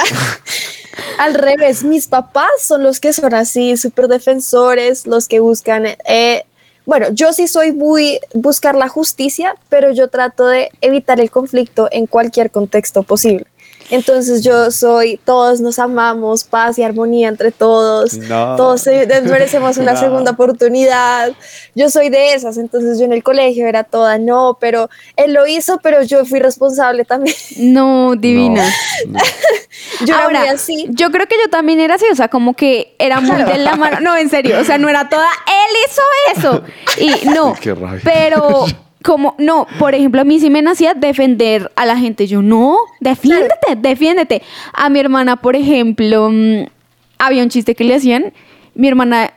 al 1.18 1.34
revés, 1.34 1.84
mis 1.84 2.08
papás 2.08 2.50
son 2.62 2.84
los 2.84 3.00
que 3.00 3.14
son 3.14 3.34
así, 3.34 3.78
súper 3.78 4.08
defensores, 4.08 5.08
los 5.08 5.28
que 5.28 5.40
buscan. 5.40 5.86
eh, 6.06 6.44
bueno, 6.86 7.10
yo 7.12 7.34
sí 7.34 7.48
soy 7.48 7.72
muy 7.72 8.20
buscar 8.34 8.74
la 8.74 8.88
justicia, 8.88 9.56
pero 9.70 9.92
yo 9.92 10.08
trato 10.08 10.48
de 10.48 10.72
evitar 10.82 11.20
el 11.20 11.30
conflicto 11.30 11.88
en 11.92 12.08
cualquier 12.08 12.50
contexto 12.50 13.04
posible. 13.04 13.46
Entonces 13.92 14.44
yo 14.44 14.70
soy, 14.72 15.20
todos 15.26 15.62
nos 15.62 15.80
amamos, 15.80 16.44
paz 16.44 16.78
y 16.78 16.84
armonía 16.84 17.28
entre 17.28 17.52
todos, 17.52 18.14
No. 18.18 18.56
todos 18.56 18.86
merecemos 19.24 19.78
una 19.78 19.94
No. 20.00 20.00
segunda 20.00 20.32
oportunidad. 20.32 21.32
Yo 21.76 21.90
soy 21.90 22.10
de 22.10 22.34
esas, 22.34 22.58
entonces 22.58 23.00
yo 23.00 23.06
en 23.06 23.14
el 23.14 23.24
colegio 23.24 23.68
era 23.68 23.84
toda, 23.84 24.18
no, 24.20 24.58
pero 24.60 24.90
él 25.16 25.34
lo 25.34 25.48
hizo, 25.48 25.80
pero 25.82 26.04
yo 26.04 26.26
fui 26.26 26.40
responsable 26.40 27.06
también. 27.06 27.36
No, 27.58 28.16
divina. 28.16 28.68
No. 29.08 29.20
Yo 30.06 30.14
era 30.16 30.24
Ahora, 30.26 30.40
muy 30.42 30.50
así. 30.50 30.88
yo 30.90 31.10
creo 31.12 31.28
que 31.28 31.36
yo 31.44 31.50
también 31.50 31.80
era 31.80 31.96
así, 31.96 32.06
o 32.12 32.16
sea, 32.16 32.28
como 32.28 32.54
que 32.54 32.96
era 33.00 33.20
muy 33.22 33.44
de 33.44 33.58
la 33.60 33.76
mano. 33.76 34.00
No, 34.02 34.16
en 34.18 34.30
serio, 34.30 34.60
o 34.60 34.64
sea, 34.64 34.78
no 34.78 34.90
era 34.90 35.08
toda, 35.10 35.28
él 35.48 35.76
hizo 35.86 36.02
eso. 36.38 36.64
Y 36.98 37.28
no, 37.30 37.56
Qué 37.60 37.74
rabia. 37.74 38.02
pero 38.04 38.66
como, 39.04 39.36
no, 39.38 39.66
por 39.78 39.96
ejemplo, 39.96 40.22
a 40.22 40.24
mí 40.26 40.40
sí 40.40 40.50
me 40.50 40.62
nacía 40.62 40.94
defender 40.94 41.72
a 41.76 41.86
la 41.86 41.98
gente. 41.98 42.28
Yo, 42.28 42.42
no, 42.42 42.78
defiéndete, 43.00 43.76
defiéndete. 43.78 44.42
A 44.74 44.90
mi 44.90 45.00
hermana, 45.00 45.38
por 45.38 45.56
ejemplo, 45.56 46.30
mm, 46.32 46.66
había 47.18 47.44
un 47.44 47.50
chiste 47.50 47.76
que 47.76 47.86
le 47.86 47.96
hacían. 47.96 48.34
Mi 48.76 48.90
hermana, 48.90 49.34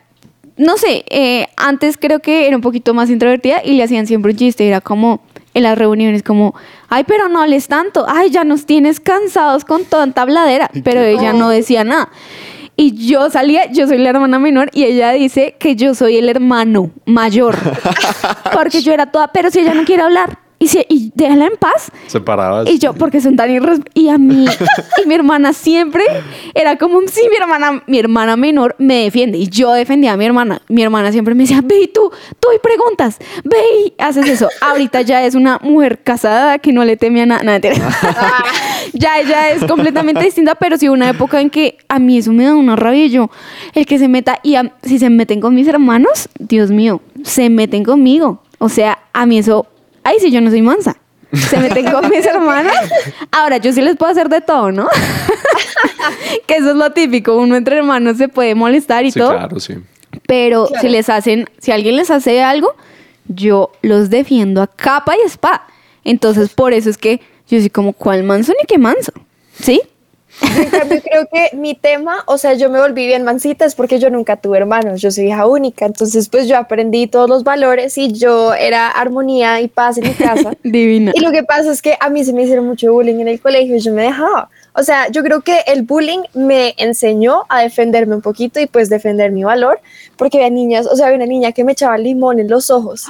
no 0.57 0.77
sé, 0.77 1.05
eh, 1.09 1.47
antes 1.57 1.97
creo 1.97 2.19
que 2.19 2.47
era 2.49 2.57
un 2.57 2.63
poquito 2.63 2.93
más 2.93 3.09
introvertida 3.09 3.63
y 3.65 3.75
le 3.75 3.85
hacían 3.85 4.07
siempre 4.07 4.33
un 4.33 4.39
chiste. 4.39 4.67
Era 4.67 4.81
como 4.81 5.21
en 5.55 5.63
las 5.63 5.79
reuniones, 5.79 6.25
como, 6.25 6.55
ay, 6.89 7.05
pero 7.07 7.29
no 7.29 7.47
les 7.47 7.69
tanto. 7.69 8.05
Ay, 8.09 8.31
ya 8.31 8.43
nos 8.43 8.67
tienes 8.67 8.99
cansados 8.99 9.65
con 9.65 9.85
tanta 9.85 10.23
habladera. 10.23 10.71
Pero 10.83 11.03
ella 11.03 11.33
no 11.33 11.49
decía 11.49 11.85
nada. 11.85 12.09
Y 12.77 13.07
yo 13.07 13.31
salía, 13.31 13.71
yo 13.71 13.87
soy 13.87 13.99
la 13.99 14.11
hermana 14.11 14.39
menor 14.39 14.71
y 14.73 14.85
ella 14.85 15.13
dice 15.13 15.57
que 15.59 15.77
yo 15.77 15.95
soy 15.95 16.17
el 16.17 16.29
hermano 16.29 16.91
mayor. 17.05 17.57
Porque 18.53 18.81
yo 18.81 18.93
era 18.93 19.07
toda, 19.07 19.29
pero 19.29 19.51
si 19.51 19.61
ella 19.61 19.75
no 19.75 19.85
quiere 19.85 20.03
hablar 20.03 20.39
y, 20.63 20.69
si, 20.69 20.85
y 20.89 21.13
déjala 21.15 21.47
en 21.47 21.57
paz. 21.59 21.91
Separabas. 22.07 22.69
Y 22.69 22.79
yo, 22.79 22.93
porque 22.95 23.21
son 23.21 23.37
tan 23.37 23.51
irres... 23.51 23.81
Y 23.95 24.09
a 24.09 24.19
mí, 24.19 24.47
y 25.05 25.07
mi 25.09 25.15
hermana 25.15 25.53
siempre 25.53 26.05
era 26.55 26.77
como, 26.77 27.01
sí, 27.09 27.23
mi 27.31 27.37
hermana, 27.37 27.83
mi 27.87 27.99
hermana 27.99 28.37
menor 28.37 28.75
me 28.79 29.05
defiende. 29.05 29.39
Y 29.39 29.49
yo 29.49 29.73
defendía 29.73 30.13
a 30.13 30.17
mi 30.17 30.25
hermana. 30.25 30.63
Mi 30.69 30.83
hermana 30.83 31.13
siempre 31.13 31.35
me 31.35 31.43
decía, 31.45 31.61
ve 31.63 31.83
y 31.83 31.89
tú, 31.89 32.11
tú 32.41 32.49
y 32.55 32.59
preguntas, 32.59 33.19
ve 33.45 33.57
y 33.87 33.93
haces 33.99 34.29
eso. 34.29 34.49
Ahorita 34.61 35.01
ya 35.03 35.25
es 35.25 35.35
una 35.35 35.59
mujer 35.63 36.01
casada 36.03 36.59
que 36.59 36.73
no 36.73 36.85
le 36.85 36.97
teme 36.97 37.23
a 37.23 37.27
nada. 37.27 37.43
Ya 38.93 39.19
ella 39.21 39.51
es 39.51 39.65
completamente 39.65 40.23
distinta, 40.25 40.55
pero 40.55 40.77
sí 40.77 40.89
hubo 40.89 40.95
una 40.95 41.09
época 41.11 41.41
en 41.41 41.51
que 41.51 41.79
a 41.89 41.99
mí 41.99 42.19
eso 42.19 42.33
me 42.33 42.45
da 42.45 42.55
una 42.55 42.77
rabia. 42.77 43.05
y 43.07 43.11
Yo, 43.11 43.31
el 43.75 43.87
que 43.87 43.99
se 43.99 44.09
meta, 44.09 44.39
y 44.43 44.57
a- 44.57 44.73
si 44.83 44.99
se 44.99 45.09
meten 45.11 45.41
con 45.41 45.55
mis 45.55 45.67
hermanos, 45.69 46.29
Dios 46.39 46.71
mío, 46.71 47.01
se 47.23 47.49
meten 47.51 47.85
conmigo. 47.85 48.43
O 48.59 48.69
sea, 48.69 48.99
a 49.13 49.27
mí 49.27 49.39
eso, 49.39 49.67
ay, 50.05 50.19
si 50.21 50.31
yo 50.31 50.41
no 50.41 50.51
soy 50.51 50.63
mansa. 50.63 50.97
Se 51.33 51.57
meten 51.59 51.91
con 51.91 52.09
mis 52.11 52.25
hermanos. 52.27 52.73
Ahora, 53.31 53.57
yo 53.57 53.73
sí 53.73 53.81
les 53.81 53.97
puedo 53.97 54.13
hacer 54.13 54.29
de 54.29 54.41
todo, 54.43 54.71
¿no? 54.71 54.87
que 56.47 56.57
eso 56.57 56.71
es 56.71 56.77
lo 56.77 56.91
típico. 56.93 57.37
Uno 57.37 57.57
entre 57.57 57.79
hermanos 57.79 58.17
se 58.19 58.29
puede 58.29 58.55
molestar 58.55 59.05
y 59.05 59.13
Sí, 59.13 59.19
todo. 59.19 59.31
claro, 59.31 59.61
sí. 59.61 59.75
Pero 60.27 60.67
Claro. 60.67 60.81
si 60.83 60.89
les 60.89 61.09
hacen, 61.09 61.49
si 61.59 61.73
alguien 61.73 61.97
les 61.97 62.11
hace 62.11 62.43
algo, 62.43 62.75
yo 63.29 63.73
los 63.83 64.11
defiendo 64.11 64.61
a 64.63 64.67
capa 64.67 65.15
y 65.17 65.27
espada. 65.27 65.65
Entonces, 66.05 66.51
por 66.51 66.73
eso 66.75 66.91
es 66.91 66.99
que 66.99 67.21
yo 67.49 67.59
soy 67.61 67.71
como, 67.71 67.93
¿cuál 67.93 68.25
manso 68.25 68.53
ni 68.53 68.67
qué 68.67 68.79
manso? 68.79 69.13
¿Sí? 69.59 69.81
En 70.41 70.71
cambio, 70.71 71.01
creo 71.03 71.29
que 71.33 71.57
mi 71.57 71.75
tema, 71.75 72.25
o 72.27 72.39
sea, 72.39 72.55
yo 72.55 72.71
me 72.71 72.81
volví 72.81 73.07
bien 73.07 73.23
mansita 73.23 73.65
es 73.65 73.75
porque 73.75 73.99
yo 73.99 74.11
nunca 74.11 74.37
tuve 74.37 74.59
hermanos, 74.59 75.01
yo 75.01 75.11
soy 75.11 75.29
hija 75.29 75.47
única, 75.47 75.87
entonces 75.87 76.29
pues 76.29 76.49
yo 76.49 76.57
aprendí 76.57 77.07
todos 77.07 77.29
los 77.29 77.45
valores 77.45 77.97
y 77.99 78.13
yo 78.13 78.55
era 78.55 78.89
armonía 78.89 79.61
y 79.61 79.69
paz 79.69 79.99
en 79.99 80.05
mi 80.05 80.15
casa. 80.15 80.53
Divina. 80.63 81.13
Y 81.15 81.21
lo 81.21 81.31
que 81.31 81.43
pasa 81.43 81.71
es 81.71 81.83
que 81.83 81.97
a 82.01 82.09
mí 82.09 82.25
se 82.25 82.33
me 82.33 82.43
hicieron 82.43 82.67
mucho 82.67 82.93
bullying 82.93 83.21
en 83.21 83.29
el 83.29 83.41
colegio 83.41 83.77
y 83.77 83.81
yo 83.81 83.93
me 83.93 84.03
dejaba. 84.03 84.49
O 84.75 84.83
sea, 84.83 85.09
yo 85.11 85.23
creo 85.23 85.43
que 85.43 85.61
el 85.67 85.83
bullying 85.83 86.21
me 86.33 86.75
enseñó 86.79 87.43
a 87.51 87.61
defenderme 87.61 88.15
un 88.15 88.23
poquito 88.23 88.59
y 88.59 88.67
pues 88.67 88.89
defender 88.89 89.31
mi 89.31 89.45
valor, 89.45 89.81
porque 90.17 90.39
había 90.39 90.49
niñas, 90.51 90.87
o 90.87 90.97
sea, 90.97 91.07
había 91.07 91.17
una 91.17 91.27
niña 91.27 91.53
que 91.53 91.63
me 91.63 91.73
echaba 91.73 91.99
limón 91.99 92.39
en 92.41 92.49
los 92.49 92.71
ojos. 92.71 93.05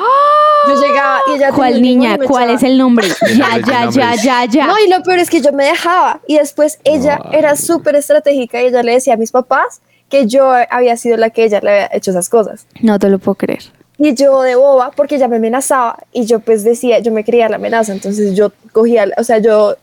Yo 0.66 0.74
llegaba 0.80 1.20
y 1.28 1.36
ella 1.36 1.46
tenía 1.50 1.56
¿Cuál 1.56 1.82
niña? 1.82 2.14
y 2.14 2.18
me 2.18 2.26
¿Cuál 2.26 2.44
echaba- 2.50 2.56
es 2.58 2.62
el 2.64 2.78
nombre? 2.78 3.06
Ya, 3.36 3.58
ya, 3.64 3.90
ya, 3.90 4.14
ya, 4.16 4.44
ya. 4.46 4.66
no, 4.66 4.74
y 4.84 4.88
lo 4.88 5.02
peor 5.04 5.18
es 5.20 5.30
que 5.30 5.40
yo 5.40 5.52
me 5.52 5.64
dejaba. 5.64 6.20
Y 6.26 6.38
después 6.38 6.78
ella 6.84 7.20
No, 7.24 7.32
era 7.32 7.54
súper 7.56 7.94
estratégica 7.94 8.60
y 8.60 8.66
ella 8.66 8.82
le 8.82 8.92
decía 8.94 9.14
a 9.14 9.16
mis 9.16 9.30
papás 9.30 9.80
que 10.08 10.26
yo 10.26 10.52
había 10.68 10.96
sido 10.96 11.16
la 11.16 11.30
que 11.30 11.44
ella 11.44 11.60
le 11.62 11.70
había 11.70 11.90
hecho 11.92 12.10
esas 12.10 12.28
cosas. 12.28 12.66
No 12.80 12.98
te 12.98 13.08
lo 13.08 13.18
puedo 13.20 13.36
creer. 13.36 13.62
Y 13.98 14.14
yo 14.14 14.42
de 14.42 14.56
boba, 14.56 14.90
porque 14.96 15.14
ella 15.14 15.28
me 15.28 15.36
amenazaba 15.36 15.96
y 16.12 16.26
yo 16.26 16.40
pues 16.40 16.64
decía, 16.64 16.98
yo 16.98 17.12
me 17.12 17.22
creía 17.24 17.48
la 17.48 17.56
amenaza, 17.56 17.92
entonces 17.92 18.34
yo 18.34 18.50
cogía, 18.72 19.06
o 19.16 19.22
sea, 19.22 19.38
yo 19.38 19.76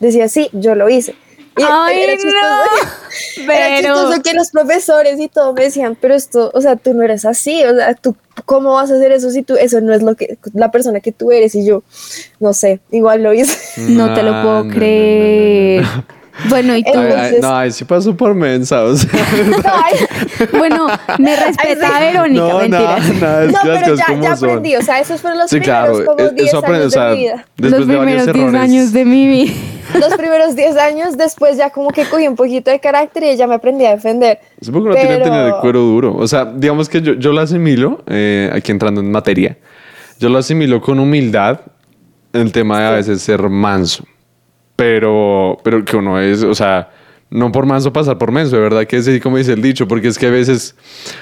decía, 0.00 0.28
sí, 0.28 0.48
yo 0.52 0.74
lo 0.74 0.88
hice. 0.88 1.14
Y 1.58 1.62
Ay, 1.66 2.00
era 2.02 2.12
chistoso, 2.12 2.36
no. 3.46 3.52
era 3.52 3.66
Pero... 3.80 3.94
chistoso 3.94 4.22
que 4.22 4.34
los 4.34 4.50
profesores 4.50 5.18
y 5.20 5.28
todo 5.28 5.52
me 5.54 5.62
decían, 5.62 5.96
pero 6.00 6.14
esto, 6.14 6.50
o 6.52 6.60
sea, 6.60 6.76
tú 6.76 6.92
no 6.94 7.02
eres 7.02 7.24
así, 7.24 7.64
o 7.64 7.74
sea, 7.74 7.94
tú, 7.94 8.14
¿cómo 8.44 8.74
vas 8.74 8.90
a 8.90 8.94
hacer 8.96 9.10
eso 9.12 9.30
si 9.30 9.42
tú, 9.42 9.54
eso 9.56 9.80
no 9.80 9.94
es 9.94 10.02
lo 10.02 10.14
que, 10.16 10.36
la 10.52 10.70
persona 10.70 11.00
que 11.00 11.12
tú 11.12 11.32
eres? 11.32 11.54
Y 11.54 11.64
yo, 11.64 11.82
no 12.40 12.52
sé, 12.52 12.80
igual 12.90 13.22
lo 13.22 13.32
hice. 13.32 13.56
No 13.90 14.12
te 14.14 14.22
lo 14.22 14.32
No, 14.32 14.42
puedo 14.42 14.58
no, 14.58 14.64
no, 14.64 14.74
creer. 14.74 15.82
no, 15.82 15.96
no. 15.96 16.16
Bueno, 16.50 16.76
y 16.76 16.84
tú. 16.84 16.90
Entonces- 16.92 17.40
no, 17.40 17.56
ay, 17.56 17.72
sí 17.72 17.86
pasó 17.86 18.14
por 18.14 18.34
mensa, 18.34 18.84
o 18.84 18.94
sea. 18.94 19.08
Ay, 19.64 19.94
Bueno, 20.52 20.86
me 21.18 21.34
respeta 21.34 21.88
sí. 21.98 22.04
Verónica, 22.04 22.42
no, 22.42 22.58
mentira. 22.58 22.78
nada, 22.82 22.98
nada, 22.98 23.44
es 23.44 23.52
no, 23.52 23.60
que 23.62 23.68
las 23.68 23.82
pero 23.82 23.94
ya, 23.96 24.04
ya 24.20 24.36
son. 24.36 24.48
aprendí, 24.50 24.76
o 24.76 24.82
sea, 24.82 25.00
esos 25.00 25.18
fueron 25.22 25.38
los 25.38 25.48
Sí, 25.48 25.58
primeros 25.60 26.02
claro, 26.02 26.04
como 26.04 26.28
e- 26.28 26.34
10 26.34 26.48
eso 26.48 26.58
aprende, 26.58 26.78
o 26.80 26.82
años 26.82 26.92
sea, 26.92 27.04
de 27.06 27.14
mi 27.16 27.22
vida. 27.22 27.46
después 27.56 27.70
Los 27.80 27.88
de 27.88 27.96
varios 27.96 28.22
primeros 28.22 28.34
10 28.34 28.36
errores. 28.36 28.60
años 28.60 28.92
de 28.92 29.04
mi 29.06 29.26
vida. 29.26 29.52
Los 29.94 30.14
primeros 30.16 30.54
10 30.56 30.76
años, 30.76 31.16
después 31.16 31.56
ya 31.56 31.70
como 31.70 31.90
que 31.90 32.04
cogí 32.04 32.26
un 32.28 32.36
poquito 32.36 32.70
de 32.70 32.80
carácter 32.80 33.22
y 33.24 33.36
ya 33.36 33.46
me 33.46 33.54
aprendí 33.54 33.84
a 33.86 33.90
defender. 33.92 34.38
Supongo 34.60 34.86
que 34.86 34.90
no 34.90 34.94
tiene 34.96 35.08
que 35.08 35.14
Pero- 35.22 35.24
tener 35.30 35.46
el 35.46 35.54
cuero 35.60 35.80
duro. 35.80 36.16
O 36.16 36.26
sea, 36.26 36.44
digamos 36.44 36.88
que 36.88 37.00
yo, 37.00 37.14
yo 37.14 37.32
lo 37.32 37.40
asimilo, 37.40 38.02
eh, 38.06 38.50
aquí 38.52 38.72
entrando 38.72 39.00
en 39.00 39.10
materia, 39.10 39.56
yo 40.18 40.28
lo 40.28 40.38
asimilo 40.38 40.80
con 40.80 40.98
humildad 40.98 41.60
el 42.32 42.52
tema 42.52 42.80
de 42.80 42.86
a 42.86 42.90
veces 42.90 43.22
ser 43.22 43.48
manso. 43.48 44.04
Pero, 44.74 45.56
pero 45.62 45.84
que 45.84 45.96
uno 45.96 46.20
es, 46.20 46.42
o 46.42 46.54
sea, 46.54 46.90
no 47.30 47.50
por 47.50 47.64
manso 47.64 47.92
pasar 47.92 48.18
por 48.18 48.30
menso, 48.30 48.56
de 48.56 48.62
verdad 48.62 48.84
que 48.86 48.96
es 48.96 49.08
así 49.08 49.20
como 49.20 49.38
dice 49.38 49.52
el 49.54 49.62
dicho, 49.62 49.88
porque 49.88 50.08
es 50.08 50.18
que 50.18 50.26
a 50.26 50.30
veces, 50.30 50.74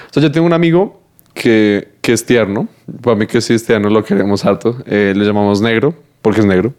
o 0.09 0.13
sea, 0.13 0.21
yo 0.23 0.31
tengo 0.31 0.45
un 0.45 0.53
amigo 0.53 0.99
que, 1.33 1.87
que 2.01 2.11
es 2.13 2.25
tierno, 2.25 2.67
para 3.01 3.15
mí 3.15 3.27
que 3.27 3.39
sí 3.39 3.53
es 3.53 3.65
tierno, 3.65 3.89
lo 3.89 4.03
queremos 4.03 4.43
harto, 4.45 4.77
eh, 4.85 5.13
le 5.15 5.23
llamamos 5.25 5.61
negro, 5.61 5.93
porque 6.21 6.41
es 6.41 6.45
negro. 6.45 6.73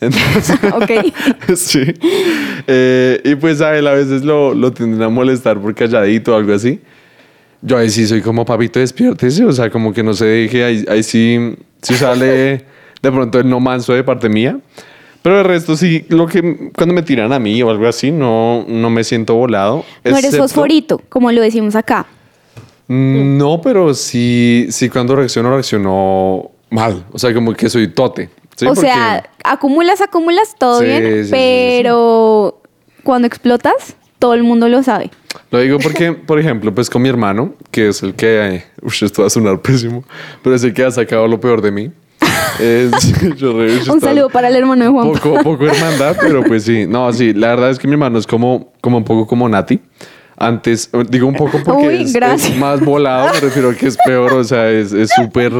Entonces, 0.00 0.58
Ok. 0.72 0.90
sí. 1.56 1.82
Eh, 2.66 3.20
y 3.24 3.34
pues 3.36 3.60
a 3.60 3.76
él 3.76 3.86
a 3.86 3.92
veces 3.92 4.24
lo, 4.24 4.54
lo 4.54 4.72
tienden 4.72 5.02
a 5.02 5.08
molestar 5.08 5.58
por 5.60 5.74
calladito 5.74 6.34
o 6.34 6.36
algo 6.36 6.52
así. 6.54 6.80
Yo 7.62 7.76
ahí 7.76 7.90
sí 7.90 8.06
soy 8.06 8.20
como 8.22 8.44
papito, 8.44 8.78
despiértese. 8.78 9.44
O 9.44 9.52
sea, 9.52 9.70
como 9.70 9.92
que 9.92 10.02
no 10.02 10.14
se 10.14 10.24
deje. 10.26 10.64
Ahí, 10.64 10.84
ahí 10.88 11.02
sí, 11.02 11.56
sí 11.82 11.94
sale 11.94 12.64
de 13.02 13.12
pronto 13.12 13.40
el 13.40 13.48
no 13.48 13.58
manso 13.60 13.92
de 13.92 14.04
parte 14.04 14.28
mía. 14.28 14.58
Pero 15.22 15.40
el 15.40 15.44
resto 15.44 15.76
sí, 15.76 16.04
lo 16.08 16.26
que 16.28 16.70
cuando 16.76 16.94
me 16.94 17.02
tiran 17.02 17.32
a 17.32 17.40
mí 17.40 17.60
o 17.62 17.70
algo 17.70 17.88
así, 17.88 18.12
no, 18.12 18.64
no 18.68 18.88
me 18.88 19.02
siento 19.02 19.34
volado. 19.34 19.84
No 20.04 20.10
eres 20.12 20.26
excepto- 20.32 20.38
fosforito, 20.44 21.02
como 21.08 21.32
lo 21.32 21.42
decimos 21.42 21.74
acá. 21.74 22.06
Mm, 22.86 23.36
No, 23.36 23.60
pero 23.60 23.92
sí, 23.94 24.68
sí 24.70 24.88
cuando 24.88 25.16
reacciono, 25.16 25.50
reacciono 25.50 26.52
mal. 26.70 27.04
O 27.12 27.18
sea, 27.18 27.34
como 27.34 27.52
que 27.52 27.68
soy 27.68 27.88
tote. 27.88 28.30
¿Sí? 28.58 28.66
o 28.66 28.74
Porque- 28.74 28.82
sea, 28.82 29.30
acumulas, 29.44 30.00
acumulas, 30.00 30.54
todo 30.58 30.80
Sí, 30.80 30.86
bien, 30.86 31.24
sí, 31.24 31.30
pero 31.30 32.60
cuando 33.04 33.26
explotas, 33.26 33.96
todo 34.18 34.34
el 34.34 34.42
mundo 34.42 34.68
lo 34.68 34.82
sabe. 34.82 35.10
Lo 35.50 35.60
digo 35.60 35.78
porque, 35.78 36.12
por 36.26 36.38
ejemplo, 36.38 36.74
pues 36.74 36.90
con 36.90 37.02
mi 37.02 37.08
hermano, 37.08 37.54
que 37.70 37.88
es 37.88 38.02
el 38.02 38.14
que, 38.14 38.64
uff, 38.82 39.02
esto 39.02 39.22
va 39.22 39.28
a 39.28 39.30
sonar 39.30 39.60
pésimo, 39.62 40.04
pero 40.42 40.56
es 40.56 40.64
el 40.64 40.74
que 40.74 40.84
ha 40.84 40.90
sacado 40.90 41.26
lo 41.28 41.40
peor 41.40 41.62
de 41.62 41.70
mí. 41.70 41.90
Es, 42.58 42.90
yo 43.36 43.52
Un 43.92 44.00
saludo 44.00 44.28
para 44.28 44.48
el 44.48 44.56
hermano 44.56 44.84
de 44.84 44.90
Juan. 44.90 45.12
Poco, 45.12 45.42
poco 45.42 45.66
hermandad, 45.66 46.16
pero 46.20 46.42
pues 46.42 46.64
sí. 46.64 46.86
No, 46.86 47.12
sí, 47.12 47.32
la 47.32 47.48
verdad 47.48 47.70
es 47.70 47.78
que 47.78 47.86
mi 47.86 47.92
hermano 47.94 48.18
es 48.18 48.26
como, 48.26 48.72
como 48.80 48.98
un 48.98 49.04
poco 49.04 49.26
como 49.26 49.48
Nati. 49.48 49.80
Antes, 50.40 50.88
digo 51.08 51.26
un 51.26 51.34
poco 51.34 51.60
porque 51.64 51.88
Uy, 51.88 52.02
es, 52.02 52.14
es 52.14 52.56
más 52.56 52.80
volado, 52.80 53.32
me 53.34 53.40
refiero 53.40 53.70
a 53.70 53.74
que 53.74 53.88
es 53.88 53.96
peor, 53.96 54.32
o 54.34 54.44
sea, 54.44 54.70
es 54.70 54.92
es 54.92 55.10
súper... 55.10 55.52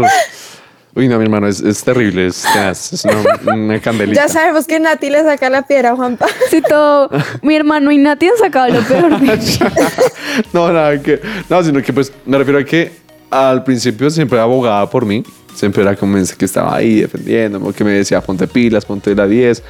Uy, 0.98 1.06
no, 1.06 1.16
mi 1.16 1.26
hermano, 1.26 1.46
es, 1.46 1.60
es 1.60 1.84
terrible, 1.84 2.26
es, 2.26 2.44
es 2.56 3.04
una, 3.04 3.54
una 3.54 3.80
candelita. 3.80 4.20
Ya 4.20 4.28
sabemos 4.28 4.66
que 4.66 4.80
Nati 4.80 5.10
le 5.10 5.22
saca 5.22 5.48
la 5.48 5.62
piedra 5.62 5.90
a 5.90 5.94
Juanpa. 5.94 6.26
Sí, 6.50 6.60
todo. 6.60 7.08
Mi 7.40 7.54
hermano 7.54 7.92
y 7.92 7.98
Nati 7.98 8.26
han 8.26 8.36
sacado 8.36 8.66
lo 8.74 8.80
peor 8.82 9.12
no, 10.52 10.72
nada 10.72 11.00
que. 11.00 11.20
No, 11.48 11.62
sino 11.62 11.80
que 11.82 11.92
pues 11.92 12.12
me 12.26 12.36
refiero 12.36 12.58
a 12.58 12.64
que 12.64 12.90
al 13.30 13.62
principio 13.62 14.10
siempre 14.10 14.40
abogaba 14.40 14.90
por 14.90 15.06
mí. 15.06 15.22
Siempre 15.54 15.82
era 15.82 15.94
como 15.94 16.16
ese 16.16 16.34
que 16.34 16.46
estaba 16.46 16.74
ahí 16.74 17.02
defendiéndome, 17.02 17.72
que 17.72 17.84
me 17.84 17.92
decía 17.92 18.20
ponte 18.20 18.48
pilas, 18.48 18.84
ponte 18.84 19.14
la 19.14 19.28
10, 19.28 19.62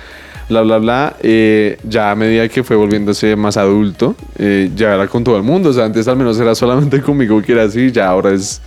bla, 0.48 0.62
bla, 0.62 0.78
bla. 0.78 1.16
Eh, 1.22 1.76
ya 1.86 2.10
a 2.10 2.14
medida 2.14 2.48
que 2.48 2.64
fue 2.64 2.74
volviéndose 2.74 3.36
más 3.36 3.58
adulto, 3.58 4.16
eh, 4.38 4.70
ya 4.74 4.94
era 4.94 5.06
con 5.08 5.24
todo 5.24 5.36
el 5.36 5.42
mundo. 5.42 5.68
O 5.68 5.72
sea, 5.74 5.84
antes 5.84 6.08
al 6.08 6.16
menos 6.16 6.40
era 6.40 6.54
solamente 6.54 7.02
conmigo 7.02 7.42
que 7.42 7.52
era 7.52 7.64
así, 7.64 7.92
ya 7.92 8.08
ahora 8.08 8.30
es, 8.30 8.62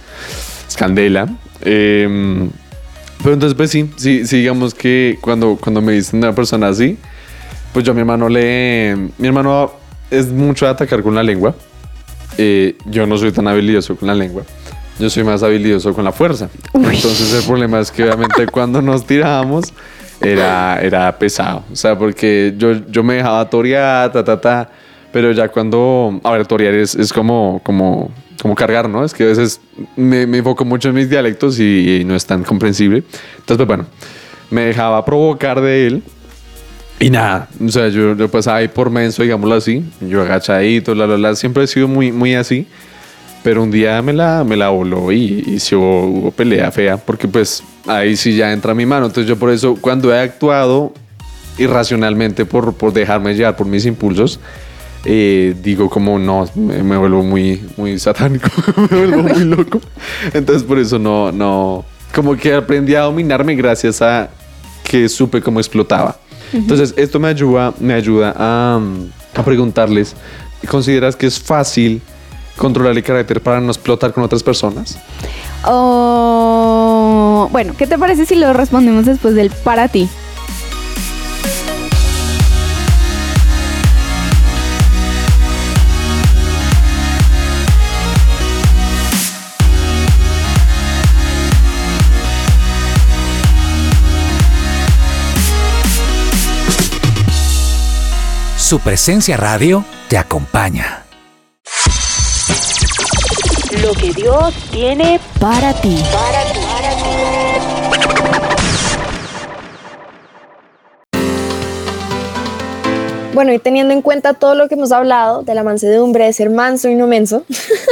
es 0.68 0.76
candela. 0.76 1.28
Eh, 1.64 2.50
pero 3.22 3.34
entonces, 3.34 3.56
pues 3.56 3.70
sí, 3.70 3.90
sí, 3.98 4.26
sí, 4.26 4.38
digamos 4.38 4.74
que 4.74 5.18
cuando, 5.22 5.58
cuando 5.62 5.82
me 5.82 5.94
dicen 5.94 6.20
una 6.20 6.34
persona 6.34 6.70
así, 6.70 6.98
pues 7.72 7.86
yo 7.86 7.92
a 7.92 7.96
mi 7.96 8.02
hermano 8.02 8.28
le... 8.30 8.96
Mi 9.18 9.28
hermano 9.28 9.72
es 10.10 10.28
mucho 10.28 10.66
de 10.66 10.72
atacar 10.72 11.04
con 11.04 11.14
la 11.14 11.22
lengua. 11.22 11.54
Eh, 12.38 12.76
yo 12.86 13.06
no 13.06 13.18
soy 13.18 13.32
tan 13.32 13.48
habilidoso 13.48 13.96
con 13.96 14.08
la 14.08 14.16
lengua. 14.16 14.44
Yo 15.00 15.10
soy 15.10 15.24
más 15.24 15.44
habilidoso 15.44 15.94
con 15.94 16.04
la 16.04 16.12
fuerza. 16.12 16.50
Entonces 16.74 17.34
el 17.34 17.44
problema 17.44 17.80
es 17.80 17.92
que 17.92 18.04
obviamente 18.04 18.48
cuando 18.52 18.82
nos 18.82 19.06
tirábamos 19.06 19.72
era, 20.20 20.82
era 20.82 21.18
pesado. 21.18 21.64
O 21.72 21.76
sea, 21.76 21.98
porque 21.98 22.54
yo, 22.58 22.74
yo 22.90 23.04
me 23.04 23.16
dejaba 23.16 23.48
torear, 23.50 24.12
ta, 24.12 24.24
ta, 24.24 24.42
ta. 24.42 24.70
Pero 25.14 25.32
ya 25.32 25.48
cuando... 25.50 26.20
A 26.24 26.32
ver, 26.32 26.48
torear 26.48 26.74
es, 26.74 26.96
es 26.96 27.14
como, 27.14 27.62
como 27.64 28.12
como 28.42 28.56
cargar, 28.56 28.90
¿no? 28.90 29.06
Es 29.06 29.14
que 29.14 29.24
a 29.24 29.28
veces 29.28 29.62
me, 29.96 30.26
me 30.26 30.40
enfoco 30.40 30.66
mucho 30.66 30.90
en 30.90 30.96
mis 30.96 31.10
dialectos 31.10 31.60
y, 31.60 32.02
y 32.02 32.04
no 32.04 32.16
es 32.16 32.26
tan 32.26 32.44
comprensible. 32.44 33.04
Entonces, 33.38 33.58
pues 33.58 33.68
bueno, 33.68 33.86
me 34.50 34.62
dejaba 34.62 35.04
provocar 35.06 35.62
de 35.62 35.88
él. 35.88 36.04
Y 37.00 37.10
nada, 37.10 37.48
o 37.64 37.70
sea, 37.70 37.88
yo, 37.88 38.16
yo 38.16 38.30
pasaba 38.30 38.58
ahí 38.58 38.68
por 38.68 38.90
menso, 38.90 39.24
digámoslo 39.24 39.56
así. 39.56 39.84
Yo 40.02 40.22
agachadito, 40.22 40.94
la, 40.94 41.08
la, 41.08 41.18
la. 41.18 41.36
Siempre 41.36 41.64
he 41.64 41.68
sido 41.68 41.88
muy, 41.88 42.12
muy 42.12 42.36
así. 42.36 42.68
Pero 43.44 43.64
un 43.64 43.72
día 43.72 44.00
me 44.04 44.14
la, 44.14 44.44
me 44.44 44.56
la 44.56 44.70
voló 44.70 45.12
y, 45.12 45.44
y 45.48 45.60
sí 45.60 45.74
hubo, 45.74 46.06
hubo 46.06 46.32
pelea 46.32 46.72
fea. 46.72 46.98
Porque 46.98 47.28
pues 47.28 47.64
ahí 47.88 48.16
sí 48.16 48.36
ya 48.36 48.54
entra 48.54 48.76
mi 48.76 48.86
mano. 48.86 49.08
Entonces 49.08 49.28
yo 49.28 49.36
por 49.36 49.50
eso 49.50 49.76
cuando 49.82 50.14
he 50.14 50.20
actuado 50.20 50.94
irracionalmente 51.58 52.46
por, 52.46 52.74
por 52.74 52.94
dejarme 52.94 53.34
llevar 53.34 53.56
por 53.56 53.68
mis 53.68 53.86
impulsos, 53.86 54.40
eh, 55.06 55.56
digo 55.62 55.90
como 55.90 56.20
no, 56.20 56.48
me, 56.56 56.84
me 56.84 56.98
vuelvo 56.98 57.24
muy, 57.24 57.62
muy 57.78 57.98
satánico, 58.00 58.50
me 58.92 58.98
vuelvo 58.98 59.24
muy 59.24 59.40
loco. 59.46 59.82
Entonces 60.34 60.64
por 60.64 60.78
eso 60.80 61.00
no, 61.00 61.32
no, 61.32 61.86
como 62.14 62.36
que 62.36 62.54
aprendí 62.54 62.96
a 62.96 63.02
dominarme 63.02 63.56
gracias 63.56 64.02
a 64.02 64.30
que 64.84 65.10
supe 65.10 65.42
cómo 65.42 65.60
explotaba. 65.60 66.18
Entonces 66.54 66.94
esto 66.98 67.20
me 67.20 67.30
ayuda, 67.30 67.74
me 67.80 67.94
ayuda 67.94 68.36
a, 68.38 68.80
a 69.36 69.44
preguntarles, 69.44 70.16
¿consideras 70.68 71.16
que 71.16 71.28
es 71.28 71.40
fácil 71.40 72.02
controlar 72.58 72.96
el 72.98 73.04
carácter 73.04 73.42
para 73.42 73.62
no 73.62 73.72
explotar 73.72 74.12
con 74.12 74.24
otras 74.24 74.44
personas? 74.44 75.00
Oh, 75.66 77.48
bueno, 77.52 77.74
¿qué 77.78 77.88
te 77.88 77.98
parece 77.98 78.26
si 78.26 78.36
lo 78.36 78.52
respondemos 78.52 79.06
después 79.06 79.34
del 79.34 79.50
para 79.50 79.88
ti? 79.88 80.10
Su 98.72 98.80
presencia 98.80 99.36
radio 99.36 99.84
te 100.08 100.18
acompaña. 100.18 101.04
Lo 103.84 103.92
que 103.92 104.14
Dios 104.14 104.54
tiene 104.72 105.20
Para 105.42 105.74
ti. 105.74 106.02
Bueno, 113.34 113.52
y 113.52 113.60
teniendo 113.60 113.94
en 113.94 114.02
cuenta 114.02 114.36
todo 114.36 114.56
lo 114.56 114.70
que 114.70 114.76
hemos 114.76 114.94
hablado 114.94 115.42
de 115.44 115.54
la 115.54 115.64
mansedumbre, 115.64 116.24
de 116.24 116.32
ser 116.32 116.50
manso 116.50 116.88
y 116.88 116.96
no 116.96 117.08
menso, 117.08 117.44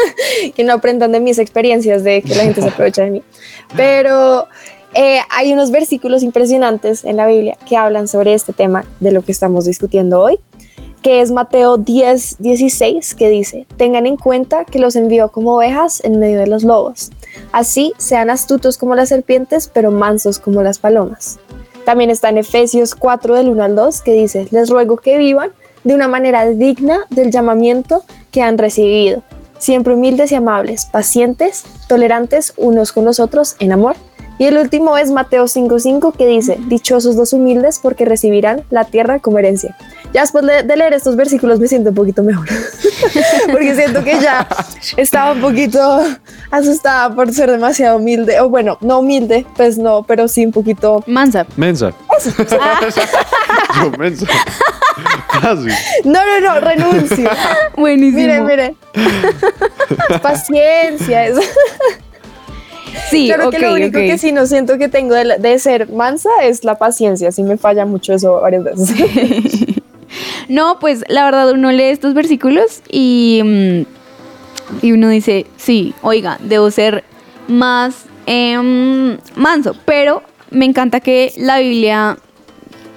que 0.55 0.63
no 0.63 0.71
aprendan 0.71 1.11
de 1.11 1.19
mis 1.19 1.39
experiencias 1.39 2.05
de 2.05 2.21
que 2.21 2.35
la 2.35 2.43
gente 2.43 2.61
se 2.61 2.69
aprovecha 2.69 3.03
de 3.03 3.11
mí, 3.11 3.23
pero 3.75 4.47
eh, 4.93 5.19
hay 5.29 5.51
unos 5.51 5.71
versículos 5.71 6.23
impresionantes 6.23 7.03
en 7.03 7.17
la 7.17 7.27
Biblia 7.27 7.57
que 7.67 7.75
hablan 7.75 8.07
sobre 8.07 8.33
este 8.33 8.53
tema 8.53 8.85
de 9.01 9.11
lo 9.11 9.23
que 9.23 9.33
estamos 9.33 9.65
discutiendo 9.65 10.21
hoy, 10.21 10.39
que 11.01 11.21
es 11.21 11.31
Mateo 11.31 11.77
10, 11.77 12.37
16, 12.39 13.15
que 13.15 13.29
dice, 13.29 13.65
tengan 13.77 14.05
en 14.05 14.17
cuenta 14.17 14.65
que 14.65 14.79
los 14.79 14.95
envió 14.95 15.29
como 15.29 15.55
ovejas 15.55 16.03
en 16.03 16.19
medio 16.19 16.39
de 16.39 16.47
los 16.47 16.63
lobos. 16.63 17.11
Así 17.51 17.93
sean 17.97 18.29
astutos 18.29 18.77
como 18.77 18.95
las 18.95 19.09
serpientes, 19.09 19.69
pero 19.73 19.91
mansos 19.91 20.39
como 20.39 20.61
las 20.61 20.79
palomas. 20.79 21.39
También 21.85 22.09
está 22.09 22.29
en 22.29 22.37
Efesios 22.37 22.95
4 22.95 23.35
del 23.35 23.49
1 23.49 23.63
al 23.63 23.75
2 23.75 24.01
que 24.01 24.13
dice, 24.13 24.47
les 24.51 24.69
ruego 24.69 24.97
que 24.97 25.17
vivan 25.17 25.51
de 25.83 25.95
una 25.95 26.07
manera 26.07 26.45
digna 26.45 27.05
del 27.09 27.31
llamamiento 27.31 28.03
que 28.31 28.41
han 28.41 28.57
recibido, 28.57 29.23
siempre 29.57 29.93
humildes 29.93 30.31
y 30.31 30.35
amables, 30.35 30.85
pacientes, 30.85 31.63
tolerantes 31.87 32.53
unos 32.57 32.91
con 32.91 33.05
los 33.05 33.19
otros 33.19 33.55
en 33.59 33.71
amor. 33.71 33.95
Y 34.39 34.45
el 34.45 34.57
último 34.57 34.97
es 34.97 35.11
Mateo 35.11 35.43
5:5 35.47 36.13
que 36.17 36.25
dice, 36.25 36.57
dichosos 36.67 37.15
los 37.15 37.33
humildes 37.33 37.79
porque 37.83 38.05
recibirán 38.05 38.63
la 38.71 38.85
tierra 38.85 39.19
como 39.19 39.37
herencia. 39.37 39.75
Ya 40.13 40.21
después 40.21 40.43
de 40.45 40.75
leer 40.75 40.93
estos 40.93 41.15
versículos 41.15 41.59
me 41.59 41.67
siento 41.67 41.89
un 41.89 41.95
poquito 41.95 42.23
mejor, 42.23 42.47
porque 43.51 43.75
siento 43.75 44.03
que 44.03 44.17
ya 44.19 44.47
estaba 44.97 45.33
un 45.33 45.41
poquito 45.41 46.01
asustada 46.49 47.13
por 47.13 47.31
ser 47.33 47.51
demasiado 47.51 47.97
humilde, 47.97 48.39
o 48.39 48.49
bueno, 48.49 48.77
no 48.81 48.99
humilde, 48.99 49.45
pues 49.55 49.77
no, 49.77 50.03
pero 50.03 50.27
sí 50.27 50.45
un 50.45 50.51
poquito 50.53 51.03
Mansa. 51.05 51.45
Mensa. 51.57 51.91
Yo, 53.75 53.91
mensa. 53.97 54.25
Casi. 55.41 55.67
No, 56.05 56.19
no, 56.25 56.39
no, 56.39 56.59
renuncio. 56.59 57.29
Buenísimo. 57.77 58.17
Miren, 58.21 58.45
miren. 58.45 58.77
Paciencia. 60.21 61.27
es- 61.27 61.37
Sí, 63.09 63.27
claro 63.27 63.49
que 63.49 63.59
lo 63.59 63.73
único 63.73 63.97
que 63.99 64.17
sí 64.17 64.31
no 64.31 64.45
siento 64.45 64.77
que 64.77 64.87
tengo 64.89 65.15
de, 65.15 65.25
la- 65.25 65.37
de 65.37 65.57
ser 65.59 65.89
mansa 65.89 66.29
es 66.43 66.63
la 66.63 66.77
paciencia. 66.77 67.31
Sí 67.31 67.43
me 67.43 67.57
falla 67.57 67.85
mucho 67.85 68.13
eso 68.13 68.39
varias 68.41 68.63
veces. 68.63 68.89
No, 70.47 70.79
pues 70.79 71.03
la 71.07 71.23
verdad 71.25 71.51
uno 71.51 71.71
lee 71.71 71.83
estos 71.83 72.15
versículos 72.15 72.81
y, 72.89 73.41
mm, 73.43 73.81
y 74.81 74.91
uno 74.93 75.09
dice, 75.09 75.45
sí, 75.57 75.93
oiga, 76.01 76.39
debo 76.41 76.71
ser 76.71 77.03
más 77.47 78.05
em, 78.25 79.17
manso, 79.35 79.75
pero 79.85 80.23
me 80.49 80.65
encanta 80.65 80.99
que 81.01 81.31
la 81.37 81.59
Biblia 81.59 82.17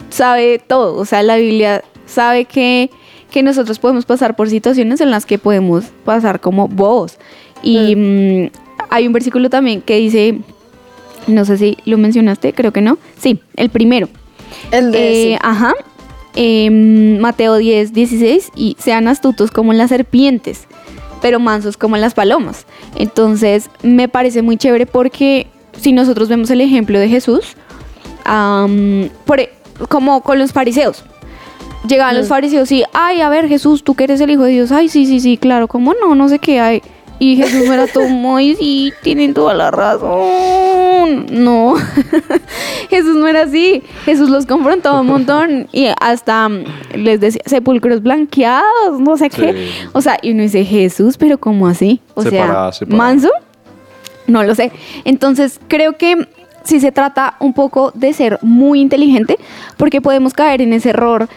sabe 0.08 0.58
todo, 0.66 0.96
o 0.96 1.04
sea, 1.04 1.22
la 1.22 1.36
Biblia 1.36 1.84
sabe 2.06 2.46
que, 2.46 2.88
que 3.30 3.42
nosotros 3.42 3.78
podemos 3.78 4.06
pasar 4.06 4.34
por 4.34 4.48
situaciones 4.48 5.02
en 5.02 5.10
las 5.10 5.26
que 5.26 5.36
podemos 5.38 5.84
pasar 6.06 6.40
como 6.40 6.68
bobos. 6.68 7.18
Y 7.62 7.94
mm, 7.94 8.50
hay 8.92 9.06
un 9.06 9.12
versículo 9.12 9.48
también 9.50 9.80
que 9.80 9.96
dice, 9.96 10.38
no 11.26 11.44
sé 11.44 11.56
si 11.58 11.78
lo 11.84 11.98
mencionaste, 11.98 12.52
creo 12.52 12.72
que 12.72 12.80
no, 12.82 12.98
sí, 13.18 13.40
el 13.56 13.70
primero. 13.70 14.08
El 14.70 14.92
de 14.92 15.32
Eh, 15.32 15.38
Ajá. 15.40 15.74
Em, 16.34 17.18
Mateo 17.18 17.56
10, 17.56 17.92
16. 17.92 18.50
Y 18.56 18.76
sean 18.78 19.08
astutos 19.08 19.50
como 19.50 19.72
las 19.72 19.90
serpientes, 19.90 20.66
pero 21.20 21.40
mansos 21.40 21.76
como 21.76 21.96
las 21.96 22.14
palomas. 22.14 22.66
Entonces, 22.96 23.68
me 23.82 24.08
parece 24.08 24.42
muy 24.42 24.56
chévere 24.56 24.86
porque 24.86 25.46
si 25.78 25.92
nosotros 25.92 26.28
vemos 26.28 26.50
el 26.50 26.60
ejemplo 26.60 26.98
de 26.98 27.08
Jesús, 27.08 27.54
por 29.24 29.40
e- 29.40 29.50
como 29.88 30.22
con 30.22 30.38
los 30.38 30.52
fariseos. 30.52 31.04
Llegaban 31.88 32.16
los 32.16 32.28
fariseos 32.28 32.70
y, 32.70 32.84
ay, 32.92 33.20
a 33.20 33.28
ver, 33.28 33.48
Jesús, 33.48 33.82
tú 33.82 33.94
que 33.94 34.04
eres 34.04 34.20
el 34.20 34.30
Hijo 34.30 34.44
de 34.44 34.52
Dios. 34.52 34.70
Ay, 34.70 34.88
sí, 34.88 35.04
sí, 35.04 35.18
sí, 35.18 35.36
claro, 35.36 35.66
¿cómo 35.66 35.94
no? 36.00 36.14
No 36.14 36.28
sé 36.28 36.38
qué 36.38 36.60
hay. 36.60 36.80
Y 37.22 37.36
Jesús 37.36 37.68
no 37.68 37.72
era 37.72 37.86
todo, 37.86 38.36
ay, 38.36 38.56
sí, 38.56 38.92
tienen 39.00 39.32
toda 39.32 39.54
la 39.54 39.70
razón. 39.70 41.26
No, 41.30 41.76
Jesús 42.90 43.14
no 43.14 43.28
era 43.28 43.42
así. 43.42 43.80
Jesús 44.04 44.28
los 44.28 44.44
confrontó 44.44 45.00
un 45.00 45.06
montón 45.06 45.68
y 45.70 45.86
hasta 46.00 46.48
mm, 46.48 46.64
les 46.96 47.20
decía 47.20 47.40
sepulcros 47.46 48.02
blanqueados, 48.02 48.98
no 48.98 49.16
sé 49.16 49.30
qué. 49.30 49.70
O 49.92 50.00
sea, 50.00 50.18
y 50.20 50.32
uno 50.32 50.42
dice, 50.42 50.64
Jesús, 50.64 51.16
pero 51.16 51.38
¿cómo 51.38 51.68
así? 51.68 52.00
O 52.14 52.22
Separada, 52.22 52.72
sea, 52.72 52.80
separada. 52.80 53.04
manso. 53.04 53.30
No 54.26 54.42
lo 54.42 54.56
sé. 54.56 54.72
Entonces, 55.04 55.60
creo 55.68 55.96
que 55.96 56.26
sí 56.64 56.80
se 56.80 56.90
trata 56.90 57.36
un 57.38 57.52
poco 57.52 57.92
de 57.94 58.14
ser 58.14 58.40
muy 58.42 58.80
inteligente, 58.80 59.38
porque 59.76 60.00
podemos 60.00 60.32
caer 60.32 60.60
en 60.60 60.72
ese 60.72 60.90
error 60.90 61.28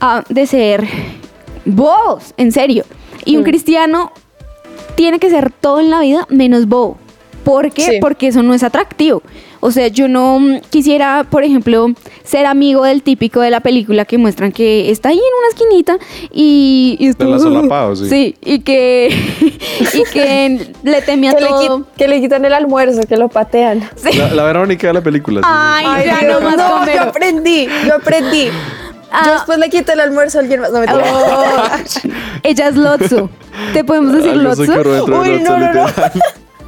ah, 0.00 0.24
de 0.30 0.46
ser 0.46 0.88
bobos, 1.66 2.32
en 2.38 2.50
serio. 2.50 2.84
Y 3.26 3.36
un 3.36 3.44
cristiano 3.44 4.10
tiene 4.98 5.20
que 5.20 5.30
ser 5.30 5.52
todo 5.52 5.78
en 5.78 5.90
la 5.90 6.00
vida 6.00 6.26
menos 6.28 6.66
bobo. 6.66 6.98
¿Por 7.44 7.70
qué? 7.70 7.82
Sí. 7.82 7.98
Porque 8.00 8.26
eso 8.26 8.42
no 8.42 8.52
es 8.52 8.64
atractivo. 8.64 9.22
O 9.60 9.70
sea, 9.70 9.86
yo 9.86 10.08
no 10.08 10.40
mm, 10.40 10.58
quisiera, 10.70 11.24
por 11.30 11.44
ejemplo, 11.44 11.86
ser 12.24 12.46
amigo 12.46 12.82
del 12.82 13.02
típico 13.04 13.40
de 13.40 13.50
la 13.50 13.60
película 13.60 14.04
que 14.04 14.18
muestran 14.18 14.50
que 14.50 14.90
está 14.90 15.10
ahí 15.10 15.16
en 15.18 15.22
una 15.38 15.48
esquinita 15.50 15.98
y, 16.32 16.96
y 16.98 17.06
está- 17.06 17.24
la 17.26 17.38
solapado, 17.38 17.94
sí. 17.94 18.08
Sí, 18.08 18.34
y 18.44 18.58
que, 18.58 19.08
y 19.94 20.02
que 20.12 20.72
le 20.82 21.02
teme 21.02 21.28
a 21.30 21.34
que, 21.36 21.40
le 21.42 21.46
todo. 21.48 21.86
que 21.96 22.08
le 22.08 22.20
quitan 22.20 22.44
el 22.44 22.52
almuerzo, 22.52 23.02
que 23.08 23.16
lo 23.16 23.28
patean. 23.28 23.88
Sí. 23.94 24.18
La, 24.18 24.30
la 24.34 24.42
Verónica 24.42 24.88
de 24.88 24.94
la 24.94 25.00
película. 25.02 25.40
sí, 25.40 25.46
sí. 25.46 25.52
Ay, 25.88 26.06
ya 26.06 26.20
no 26.28 26.40
más 26.40 26.56
no, 26.56 26.92
yo 26.92 27.02
aprendí, 27.02 27.68
yo 27.86 27.94
aprendí. 27.94 28.48
Ah. 29.10 29.22
Yo 29.26 29.32
después 29.32 29.58
le 29.58 29.70
quito 29.70 29.92
el 29.92 30.00
almuerzo 30.00 30.38
a 30.38 30.40
alguien 30.42 30.60
más. 30.60 30.70
No, 30.70 30.80
mentira. 30.80 31.02
Oh, 31.04 31.62
ella 32.42 32.68
es 32.68 32.76
Lotso. 32.76 33.30
¿Te 33.72 33.84
podemos 33.84 34.12
decir 34.12 34.30
Ay, 34.30 34.56
soy 34.56 34.66
Lotso? 34.66 35.20
Uy, 35.20 35.40
no, 35.42 35.58
no, 35.58 35.72
no. 35.72 35.86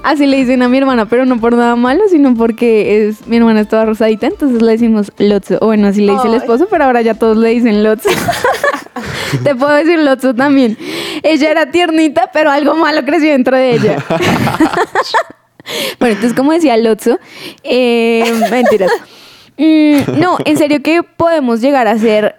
Así 0.03 0.25
le 0.27 0.39
dicen 0.39 0.63
a 0.63 0.69
mi 0.69 0.79
hermana, 0.79 1.07
pero 1.07 1.27
no 1.27 1.39
por 1.39 1.55
nada 1.55 1.77
malo, 1.77 2.05
sino 2.09 2.35
porque 2.35 3.09
es 3.09 3.27
mi 3.27 3.37
hermana 3.37 3.61
es 3.61 3.69
toda 3.69 3.85
rosadita, 3.85 4.27
entonces 4.27 4.63
le 4.63 4.73
decimos 4.73 5.13
Lotso. 5.19 5.59
O 5.61 5.67
bueno, 5.67 5.89
así 5.89 6.01
le 6.01 6.13
dice 6.13 6.29
el 6.29 6.35
esposo, 6.35 6.69
pero 6.71 6.85
ahora 6.85 7.03
ya 7.03 7.15
todos 7.15 7.37
le 7.37 7.51
dicen 7.51 7.85
Lotso. 7.85 8.09
Te 9.45 9.55
puedo 9.55 9.73
decir 9.73 9.99
Lotso 9.99 10.35
también. 10.35 10.79
Ella 11.23 11.51
era 11.51 11.71
tiernita, 11.71 12.31
pero 12.33 12.51
algo 12.51 12.75
malo 12.75 13.05
creció 13.05 13.31
dentro 13.31 13.57
de 13.57 13.75
ella. 13.75 14.05
bueno, 15.99 16.15
entonces 16.15 16.35
como 16.35 16.53
decía 16.53 16.77
Lotso, 16.77 17.19
eh, 17.63 18.25
mentiras. 18.51 18.91
Mm, 19.61 20.19
no, 20.19 20.39
en 20.47 20.57
serio 20.57 20.81
que 20.83 21.03
podemos 21.03 21.61
llegar 21.61 21.87
a 21.87 21.99
ser 21.99 22.37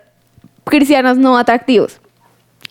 cristianos 0.63 1.19
no 1.19 1.37
atractivos. 1.37 2.01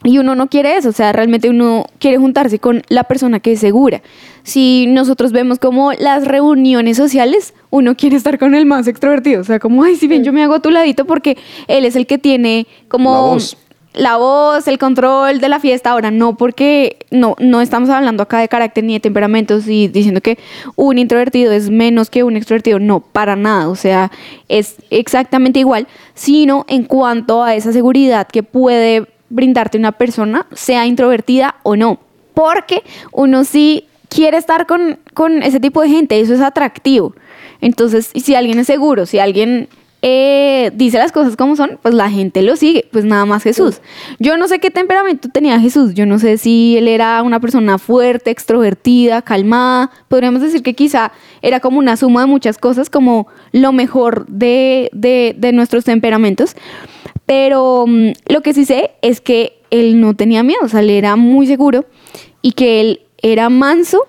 Y 0.02 0.18
uno 0.18 0.34
no 0.34 0.48
quiere 0.48 0.76
eso, 0.76 0.88
o 0.88 0.92
sea, 0.92 1.12
realmente 1.12 1.50
uno 1.50 1.84
quiere 1.98 2.16
juntarse 2.16 2.58
con 2.58 2.82
la 2.88 3.04
persona 3.04 3.38
que 3.38 3.52
es 3.52 3.60
segura. 3.60 4.02
Si 4.42 4.86
nosotros 4.88 5.30
vemos 5.30 5.58
como 5.58 5.92
las 5.92 6.24
reuniones 6.24 6.96
sociales, 6.96 7.52
uno 7.68 7.94
quiere 7.94 8.16
estar 8.16 8.38
con 8.38 8.54
el 8.54 8.64
más 8.64 8.88
extrovertido, 8.88 9.42
o 9.42 9.44
sea, 9.44 9.60
como, 9.60 9.84
ay, 9.84 9.96
si 9.96 10.08
bien 10.08 10.24
yo 10.24 10.32
me 10.32 10.42
hago 10.42 10.54
a 10.54 10.60
tu 10.60 10.70
ladito 10.70 11.04
porque 11.04 11.36
él 11.68 11.84
es 11.84 11.96
el 11.96 12.06
que 12.06 12.18
tiene 12.18 12.66
como 12.88 13.12
La 13.12 13.20
voz. 13.20 13.56
La 13.92 14.16
voz, 14.16 14.68
el 14.68 14.78
control 14.78 15.40
de 15.40 15.48
la 15.48 15.60
fiesta. 15.60 15.90
Ahora, 15.90 16.10
no 16.10 16.36
porque 16.36 16.98
no, 17.10 17.36
no 17.38 17.60
estamos 17.60 17.90
hablando 17.90 18.22
acá 18.22 18.38
de 18.38 18.48
carácter 18.48 18.84
ni 18.84 18.94
de 18.94 19.00
temperamentos 19.00 19.66
y 19.66 19.88
diciendo 19.88 20.20
que 20.20 20.38
un 20.76 20.98
introvertido 20.98 21.52
es 21.52 21.70
menos 21.70 22.10
que 22.10 22.22
un 22.22 22.36
extrovertido. 22.36 22.78
No, 22.78 23.00
para 23.00 23.36
nada. 23.36 23.68
O 23.68 23.76
sea, 23.76 24.10
es 24.48 24.76
exactamente 24.90 25.58
igual, 25.58 25.88
sino 26.14 26.64
en 26.68 26.84
cuanto 26.84 27.42
a 27.42 27.54
esa 27.54 27.72
seguridad 27.72 28.28
que 28.28 28.42
puede 28.42 29.06
brindarte 29.28 29.78
una 29.78 29.92
persona, 29.92 30.46
sea 30.52 30.86
introvertida 30.86 31.56
o 31.62 31.76
no. 31.76 31.98
Porque 32.34 32.82
uno 33.12 33.44
sí 33.44 33.84
quiere 34.08 34.36
estar 34.36 34.66
con, 34.66 34.98
con 35.14 35.42
ese 35.42 35.60
tipo 35.60 35.82
de 35.82 35.88
gente, 35.88 36.20
eso 36.20 36.34
es 36.34 36.40
atractivo. 36.40 37.14
Entonces, 37.60 38.10
si 38.14 38.34
alguien 38.34 38.58
es 38.58 38.66
seguro, 38.66 39.06
si 39.06 39.18
alguien 39.18 39.68
eh, 40.02 40.70
dice 40.74 40.96
las 40.98 41.12
cosas 41.12 41.36
como 41.36 41.56
son, 41.56 41.78
pues 41.82 41.94
la 41.94 42.10
gente 42.10 42.40
lo 42.42 42.56
sigue, 42.56 42.86
pues 42.90 43.04
nada 43.04 43.26
más 43.26 43.42
Jesús. 43.42 43.80
Yo 44.18 44.36
no 44.38 44.48
sé 44.48 44.58
qué 44.58 44.70
temperamento 44.70 45.28
tenía 45.28 45.60
Jesús, 45.60 45.92
yo 45.94 46.06
no 46.06 46.18
sé 46.18 46.38
si 46.38 46.76
él 46.78 46.88
era 46.88 47.22
una 47.22 47.38
persona 47.40 47.76
fuerte, 47.78 48.30
extrovertida, 48.30 49.20
calmada, 49.22 49.90
podríamos 50.08 50.40
decir 50.40 50.62
que 50.62 50.74
quizá 50.74 51.12
era 51.42 51.60
como 51.60 51.78
una 51.78 51.96
suma 51.96 52.22
de 52.22 52.26
muchas 52.28 52.56
cosas, 52.58 52.88
como 52.88 53.26
lo 53.52 53.72
mejor 53.72 54.26
de, 54.26 54.88
de- 54.92 55.34
de 55.36 55.52
nuestros 55.52 55.84
temperamentos, 55.84 56.56
pero 57.26 57.84
mm, 57.86 58.12
lo 58.28 58.40
que 58.40 58.54
sí 58.54 58.64
sé 58.64 58.92
es 59.02 59.20
que 59.20 59.58
él 59.70 60.00
no 60.00 60.14
tenía 60.14 60.42
miedo, 60.42 60.60
o 60.62 60.68
sea, 60.68 60.80
él 60.80 60.90
era 60.90 61.14
muy 61.16 61.46
seguro 61.46 61.84
y 62.42 62.52
que 62.52 62.80
él 62.80 63.00
era 63.22 63.50
manso, 63.50 64.06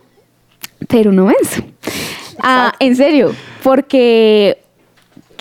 pero 0.88 1.12
no 1.12 1.26
menso. 1.26 1.62
Ah, 2.42 2.74
en 2.80 2.96
serio, 2.96 3.36
porque 3.62 4.58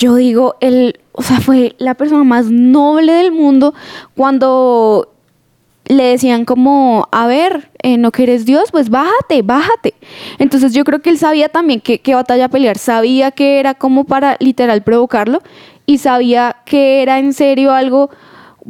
yo 0.00 0.16
digo, 0.16 0.56
él, 0.60 0.98
o 1.12 1.22
sea, 1.22 1.40
fue 1.40 1.76
la 1.78 1.94
persona 1.94 2.24
más 2.24 2.50
noble 2.50 3.12
del 3.12 3.32
mundo 3.32 3.74
cuando 4.16 5.12
le 5.86 6.04
decían 6.04 6.44
como, 6.44 7.06
a 7.12 7.26
ver, 7.26 7.70
eh, 7.82 7.98
no 7.98 8.10
que 8.10 8.22
eres 8.22 8.46
Dios, 8.46 8.70
pues 8.72 8.88
bájate, 8.88 9.42
bájate. 9.42 9.94
Entonces 10.38 10.72
yo 10.72 10.84
creo 10.84 11.02
que 11.02 11.10
él 11.10 11.18
sabía 11.18 11.50
también 11.50 11.80
qué, 11.80 12.00
qué 12.00 12.14
batalla 12.14 12.48
pelear, 12.48 12.78
sabía 12.78 13.30
que 13.30 13.60
era 13.60 13.74
como 13.74 14.04
para 14.04 14.36
literal 14.40 14.82
provocarlo 14.82 15.42
y 15.84 15.98
sabía 15.98 16.56
que 16.64 17.02
era 17.02 17.18
en 17.18 17.34
serio 17.34 17.72
algo 17.72 18.10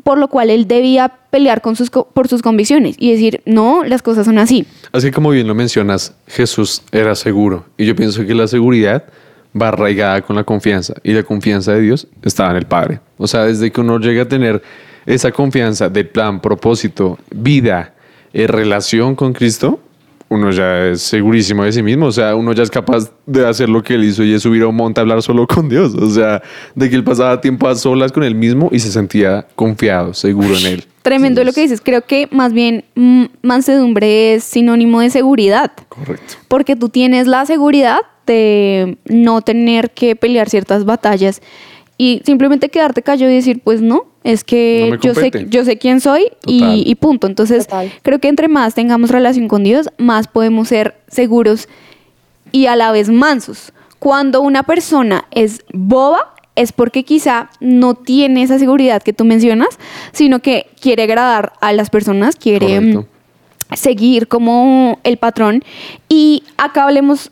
por 0.03 0.19
lo 0.19 0.29
cual 0.29 0.51
él 0.51 0.67
debía 0.67 1.13
pelear 1.31 1.61
con 1.61 1.77
sus, 1.77 1.91
por 1.91 2.29
sus 2.29 2.43
convicciones 2.43 2.97
y 2.99 3.13
decir, 3.13 3.43
no, 3.45 3.85
las 3.85 4.03
cosas 4.03 4.25
son 4.27 4.39
así. 4.39 4.67
Así 4.93 5.11
como 5.11 5.31
bien 5.31 5.47
lo 5.47 5.55
mencionas, 5.55 6.15
Jesús 6.27 6.83
era 6.91 7.15
seguro. 7.15 7.67
Y 7.77 7.87
yo 7.87 7.95
pienso 7.95 8.25
que 8.25 8.35
la 8.35 8.47
seguridad 8.47 9.05
va 9.59 9.69
arraigada 9.69 10.23
con 10.23 10.37
la 10.37 10.45
confianza. 10.45 10.95
Y 11.03 11.13
la 11.13 11.23
confianza 11.23 11.73
de 11.73 11.81
Dios 11.81 12.07
estaba 12.23 12.51
en 12.51 12.57
el 12.57 12.67
Padre. 12.67 13.01
O 13.19 13.27
sea, 13.27 13.45
desde 13.45 13.71
que 13.71 13.81
uno 13.81 13.99
llega 13.99 14.23
a 14.23 14.29
tener 14.29 14.63
esa 15.07 15.33
confianza 15.33 15.89
del 15.89 16.09
plan, 16.09 16.41
propósito, 16.41 17.19
vida, 17.31 17.95
eh, 18.33 18.47
relación 18.47 19.15
con 19.15 19.33
Cristo, 19.33 19.81
uno 20.31 20.53
ya 20.53 20.87
es 20.87 21.03
segurísimo 21.03 21.65
de 21.65 21.73
sí 21.73 21.83
mismo. 21.83 22.07
O 22.07 22.13
sea, 22.13 22.37
uno 22.37 22.53
ya 22.53 22.63
es 22.63 22.71
capaz 22.71 23.11
de 23.27 23.47
hacer 23.47 23.69
lo 23.69 23.83
que 23.83 23.95
él 23.95 24.05
hizo 24.05 24.23
y 24.23 24.33
es 24.33 24.43
subir 24.43 24.63
a 24.63 24.69
un 24.69 24.77
monte 24.77 25.01
a 25.01 25.03
hablar 25.03 25.23
solo 25.23 25.47
con 25.47 25.69
Dios. 25.69 25.93
O 25.95 26.09
sea, 26.09 26.41
de 26.75 26.89
que 26.89 26.95
él 26.95 27.03
pasaba 27.03 27.41
tiempo 27.41 27.67
a 27.69 27.75
solas 27.75 28.13
con 28.13 28.23
él 28.23 28.37
mismo 28.37 28.69
y 28.71 28.79
se 28.79 28.93
sentía 28.93 29.47
confiado, 29.57 30.15
seguro 30.15 30.57
en 30.57 30.67
él. 30.67 30.85
Tremendo 31.03 31.43
lo 31.43 31.53
que 31.53 31.63
dices, 31.63 31.81
creo 31.81 32.03
que 32.03 32.29
más 32.31 32.53
bien 32.53 32.85
mm, 32.95 33.25
mansedumbre 33.43 34.35
es 34.35 34.45
sinónimo 34.45 35.01
de 35.01 35.11
seguridad. 35.11 35.73
Correcto. 35.89 36.35
porque 36.47 36.77
tú 36.77 36.89
tienes 36.89 37.27
la 37.27 37.45
seguridad 37.45 37.99
de 38.31 38.97
no 39.07 39.43
tener 39.43 39.91
que 39.91 40.15
pelear 40.17 40.49
ciertas 40.49 40.85
batallas 40.85 41.43
y 41.99 42.23
simplemente 42.25 42.69
quedarte 42.69 43.03
callado 43.03 43.31
y 43.31 43.35
decir, 43.35 43.61
pues 43.63 43.83
no, 43.83 44.05
es 44.25 44.43
que 44.45 44.89
No 44.91 45.01
yo, 45.01 45.15
sé, 45.15 45.31
yo 45.49 45.65
sé 45.65 45.77
quién 45.77 46.01
soy 46.01 46.33
y, 46.47 46.83
y 46.87 46.95
punto. 46.95 47.27
Entonces, 47.27 47.67
Total. 47.67 47.93
creo 48.03 48.19
que 48.21 48.29
entre 48.29 48.49
más 48.49 48.75
tengamos 48.75 49.11
relación 49.11 49.49
con 49.49 49.65
Dios, 49.65 49.89
más 49.99 50.27
podemos 50.29 50.69
ser 50.69 50.95
seguros 51.09 51.69
y 52.53 52.67
a 52.67 52.77
la 52.77 52.93
vez 52.93 53.09
mansos. 53.11 53.73
Cuando 53.99 54.41
una 54.41 54.63
persona 54.63 55.27
es 55.31 55.63
boba, 55.75 56.35
es 56.57 56.73
porque 56.73 57.05
quizá 57.05 57.51
no 57.61 57.95
tiene 57.95 58.43
esa 58.43 58.59
seguridad 58.59 59.03
que 59.03 59.13
tú 59.13 59.25
mencionas, 59.25 59.69
sino 60.13 60.39
que 60.41 60.67
quiere 60.81 61.03
agradar 61.03 61.53
a 61.61 61.73
las 61.73 61.91
personas, 61.91 62.37
quiere... 62.37 62.81
mm, 62.81 62.93
Correcto. 62.95 63.07
seguir 63.75 64.27
como 64.27 64.99
el 65.05 65.17
patrón. 65.19 65.63
Y 66.09 66.43
acá 66.57 66.85
hablemos, 66.85 67.31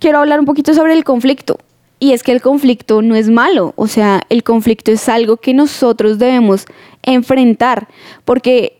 quiero 0.00 0.18
hablar 0.18 0.40
un 0.40 0.46
poquito 0.46 0.74
sobre 0.74 0.94
el 0.94 1.04
conflicto. 1.04 1.58
Y 2.00 2.12
es 2.12 2.22
que 2.22 2.32
el 2.32 2.40
conflicto 2.40 3.02
no 3.02 3.14
es 3.14 3.28
malo, 3.28 3.74
o 3.76 3.86
sea, 3.86 4.22
el 4.30 4.42
conflicto 4.42 4.90
es 4.90 5.06
algo 5.08 5.36
que 5.36 5.52
nosotros 5.52 6.18
debemos 6.18 6.64
enfrentar, 7.02 7.88
porque 8.24 8.78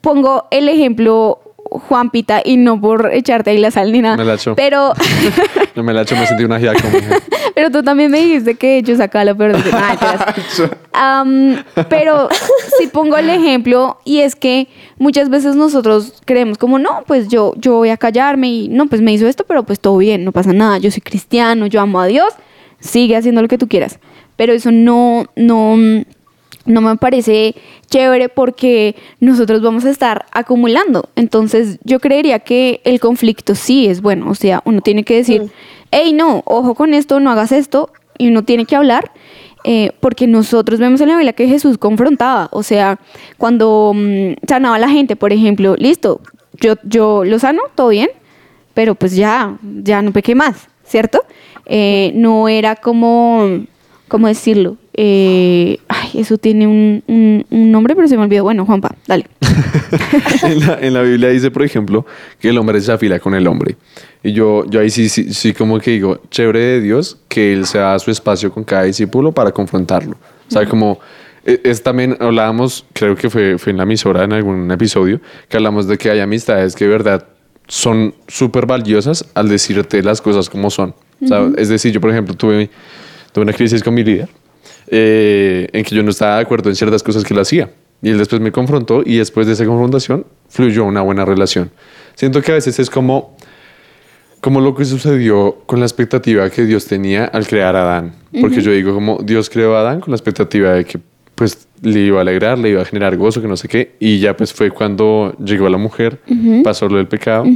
pongo 0.00 0.46
el 0.52 0.68
ejemplo 0.68 1.40
Juan 1.70 2.10
Pita 2.10 2.40
y 2.44 2.56
no 2.56 2.80
por 2.80 3.10
echarte 3.12 3.50
ahí 3.50 3.58
la 3.58 3.70
sal 3.70 3.92
ni 3.92 4.00
nada, 4.00 4.16
Me 4.16 4.24
la 4.24 4.34
echó. 4.34 4.54
pero 4.56 4.92
No 5.74 5.82
me 5.82 5.92
la 5.92 6.00
he 6.00 6.02
hecho, 6.02 6.16
me 6.16 6.26
sentí 6.26 6.44
una 6.44 6.58
giaca. 6.58 6.82
pero 7.54 7.70
tú 7.70 7.82
también 7.82 8.10
me 8.10 8.20
dijiste 8.20 8.54
que 8.56 8.82
yo 8.82 8.96
sacaba 8.96 9.24
lo 9.24 9.36
peor 9.36 9.52
de 9.52 9.58
mentiras. 9.72 10.34
Am, 10.92 11.62
pero 11.88 12.28
si 12.78 12.88
pongo 12.88 13.16
el 13.16 13.30
ejemplo, 13.30 13.98
y 14.04 14.20
es 14.20 14.34
que 14.34 14.68
muchas 14.98 15.28
veces 15.30 15.54
nosotros 15.56 16.14
creemos 16.24 16.58
como, 16.58 16.78
no, 16.78 17.04
pues 17.06 17.28
yo, 17.28 17.52
yo 17.56 17.74
voy 17.74 17.90
a 17.90 17.96
callarme 17.96 18.48
y 18.48 18.68
no, 18.68 18.86
pues 18.86 19.00
me 19.02 19.12
hizo 19.12 19.26
esto, 19.28 19.44
pero 19.46 19.62
pues 19.62 19.78
todo 19.78 19.96
bien, 19.98 20.24
no 20.24 20.32
pasa 20.32 20.52
nada, 20.52 20.78
yo 20.78 20.90
soy 20.90 21.00
cristiano, 21.02 21.66
yo 21.66 21.80
amo 21.80 22.00
a 22.00 22.06
Dios, 22.06 22.32
sigue 22.80 23.16
haciendo 23.16 23.42
lo 23.42 23.48
que 23.48 23.58
tú 23.58 23.68
quieras. 23.68 23.98
Pero 24.36 24.52
eso 24.52 24.70
no, 24.72 25.26
no, 25.36 25.76
no 26.68 26.80
me 26.80 26.96
parece 26.96 27.54
chévere 27.88 28.28
porque 28.28 28.94
nosotros 29.20 29.60
vamos 29.62 29.84
a 29.84 29.90
estar 29.90 30.26
acumulando. 30.32 31.08
Entonces 31.16 31.78
yo 31.82 31.98
creería 31.98 32.38
que 32.38 32.80
el 32.84 33.00
conflicto 33.00 33.54
sí 33.54 33.86
es 33.88 34.00
bueno. 34.00 34.30
O 34.30 34.34
sea, 34.34 34.62
uno 34.64 34.80
tiene 34.80 35.02
que 35.02 35.16
decir, 35.16 35.50
hey, 35.90 36.12
no, 36.12 36.42
ojo 36.44 36.74
con 36.74 36.94
esto, 36.94 37.18
no 37.20 37.30
hagas 37.30 37.50
esto. 37.52 37.90
Y 38.18 38.28
uno 38.28 38.44
tiene 38.44 38.64
que 38.66 38.76
hablar. 38.76 39.10
eh, 39.64 39.90
porque 40.00 40.26
nosotros 40.26 40.78
vemos 40.78 41.00
en 41.00 41.08
la 41.08 41.16
Biblia 41.16 41.32
que 41.32 41.48
Jesús 41.48 41.78
confrontaba. 41.78 42.48
O 42.52 42.62
sea, 42.62 42.98
cuando 43.38 43.92
mm, 43.94 44.34
sanaba 44.46 44.76
a 44.76 44.78
la 44.78 44.88
gente, 44.88 45.16
por 45.16 45.32
ejemplo, 45.32 45.74
listo, 45.76 46.20
yo, 46.60 46.74
yo 46.84 47.24
lo 47.24 47.38
sano, 47.38 47.62
todo 47.74 47.88
bien, 47.88 48.08
pero 48.74 48.94
pues 48.94 49.16
ya, 49.16 49.58
ya 49.82 50.00
no 50.02 50.12
pequé 50.12 50.34
más, 50.34 50.68
¿cierto? 50.84 51.22
Eh, 51.66 52.12
no 52.14 52.48
era 52.48 52.76
como, 52.76 53.64
¿cómo 54.08 54.28
decirlo? 54.28 54.76
Eh, 55.00 55.78
ay, 55.86 56.10
eso 56.14 56.38
tiene 56.38 56.66
un, 56.66 57.04
un- 57.06 57.46
un 57.50 57.70
nombre, 57.70 57.94
pero 57.94 58.08
se 58.08 58.16
me 58.16 58.24
olvidó. 58.24 58.42
Bueno, 58.42 58.66
Juanpa, 58.66 58.96
dale. 59.06 59.26
en, 60.42 60.66
la, 60.66 60.78
en 60.80 60.92
la 60.94 61.02
Biblia 61.02 61.28
dice, 61.28 61.52
por 61.52 61.62
ejemplo, 61.62 62.04
que 62.40 62.48
el 62.48 62.58
hombre 62.58 62.80
se 62.80 62.90
afila 62.90 63.20
con 63.20 63.32
el 63.36 63.46
hombre. 63.46 63.76
Y 64.24 64.32
yo, 64.32 64.64
yo 64.68 64.80
ahí 64.80 64.90
sí, 64.90 65.08
sí, 65.08 65.32
sí 65.32 65.52
como 65.52 65.78
que 65.78 65.92
digo, 65.92 66.20
chévere 66.32 66.58
de 66.58 66.80
Dios 66.80 67.16
que 67.28 67.52
Él 67.52 67.64
se 67.66 67.78
da 67.78 67.96
su 68.00 68.10
espacio 68.10 68.50
con 68.50 68.64
cada 68.64 68.82
discípulo 68.82 69.30
para 69.30 69.52
confrontarlo. 69.52 70.16
O 70.48 70.50
sea, 70.50 70.66
como 70.66 70.98
e- 71.46 71.60
es 71.62 71.80
también, 71.80 72.16
hablábamos, 72.18 72.84
creo 72.92 73.14
que 73.14 73.30
fue, 73.30 73.56
fue 73.56 73.70
en 73.70 73.76
la 73.76 73.84
emisora 73.84 74.24
en 74.24 74.32
algún 74.32 74.68
episodio, 74.72 75.20
que 75.48 75.56
hablamos 75.58 75.86
de 75.86 75.96
que 75.96 76.10
hay 76.10 76.18
amistades 76.18 76.74
que 76.74 76.86
de 76.86 76.90
verdad 76.90 77.24
son 77.68 78.14
súper 78.26 78.66
valiosas 78.66 79.24
al 79.34 79.48
decirte 79.48 80.02
las 80.02 80.20
cosas 80.20 80.50
como 80.50 80.70
son. 80.70 80.92
O 81.22 81.26
sea, 81.28 81.48
Es 81.56 81.68
decir, 81.68 81.92
yo 81.92 82.00
por 82.00 82.10
ejemplo 82.10 82.34
tuve, 82.34 82.68
tuve 83.32 83.44
una 83.44 83.52
crisis 83.52 83.80
con 83.84 83.94
mi 83.94 84.02
líder 84.02 84.28
eh, 84.90 85.68
en 85.72 85.84
que 85.84 85.94
yo 85.94 86.02
no 86.02 86.10
estaba 86.10 86.36
de 86.36 86.42
acuerdo 86.42 86.68
en 86.68 86.76
ciertas 86.76 87.02
cosas 87.02 87.24
que 87.24 87.34
él 87.34 87.40
hacía. 87.40 87.70
Y 88.00 88.10
él 88.10 88.18
después 88.18 88.40
me 88.40 88.52
confrontó 88.52 89.02
y 89.04 89.16
después 89.16 89.46
de 89.46 89.54
esa 89.54 89.66
confrontación 89.66 90.24
fluyó 90.48 90.84
una 90.84 91.02
buena 91.02 91.24
relación. 91.24 91.70
Siento 92.14 92.42
que 92.42 92.52
a 92.52 92.54
veces 92.54 92.78
es 92.78 92.90
como, 92.90 93.36
como 94.40 94.60
lo 94.60 94.74
que 94.74 94.84
sucedió 94.84 95.62
con 95.66 95.80
la 95.80 95.86
expectativa 95.86 96.48
que 96.50 96.64
Dios 96.64 96.86
tenía 96.86 97.24
al 97.24 97.46
crear 97.46 97.74
a 97.76 97.82
Adán. 97.82 98.14
Porque 98.40 98.60
yo 98.60 98.70
digo 98.70 98.94
como 98.94 99.18
Dios 99.22 99.50
creó 99.50 99.76
a 99.76 99.80
Adán 99.80 100.00
con 100.00 100.12
la 100.12 100.16
expectativa 100.16 100.72
de 100.72 100.84
que 100.84 101.00
pues 101.34 101.68
le 101.82 102.00
iba 102.00 102.18
a 102.18 102.22
alegrar, 102.22 102.58
le 102.58 102.70
iba 102.70 102.82
a 102.82 102.84
generar 102.84 103.16
gozo, 103.16 103.40
que 103.40 103.48
no 103.48 103.56
sé 103.56 103.68
qué. 103.68 103.94
Y 104.00 104.18
ya 104.18 104.36
pues 104.36 104.52
fue 104.52 104.70
cuando 104.70 105.36
llegó 105.44 105.68
la 105.68 105.78
mujer, 105.78 106.20
pasó 106.64 106.88
lo 106.88 106.96
del 106.96 107.08
pecado. 107.08 107.46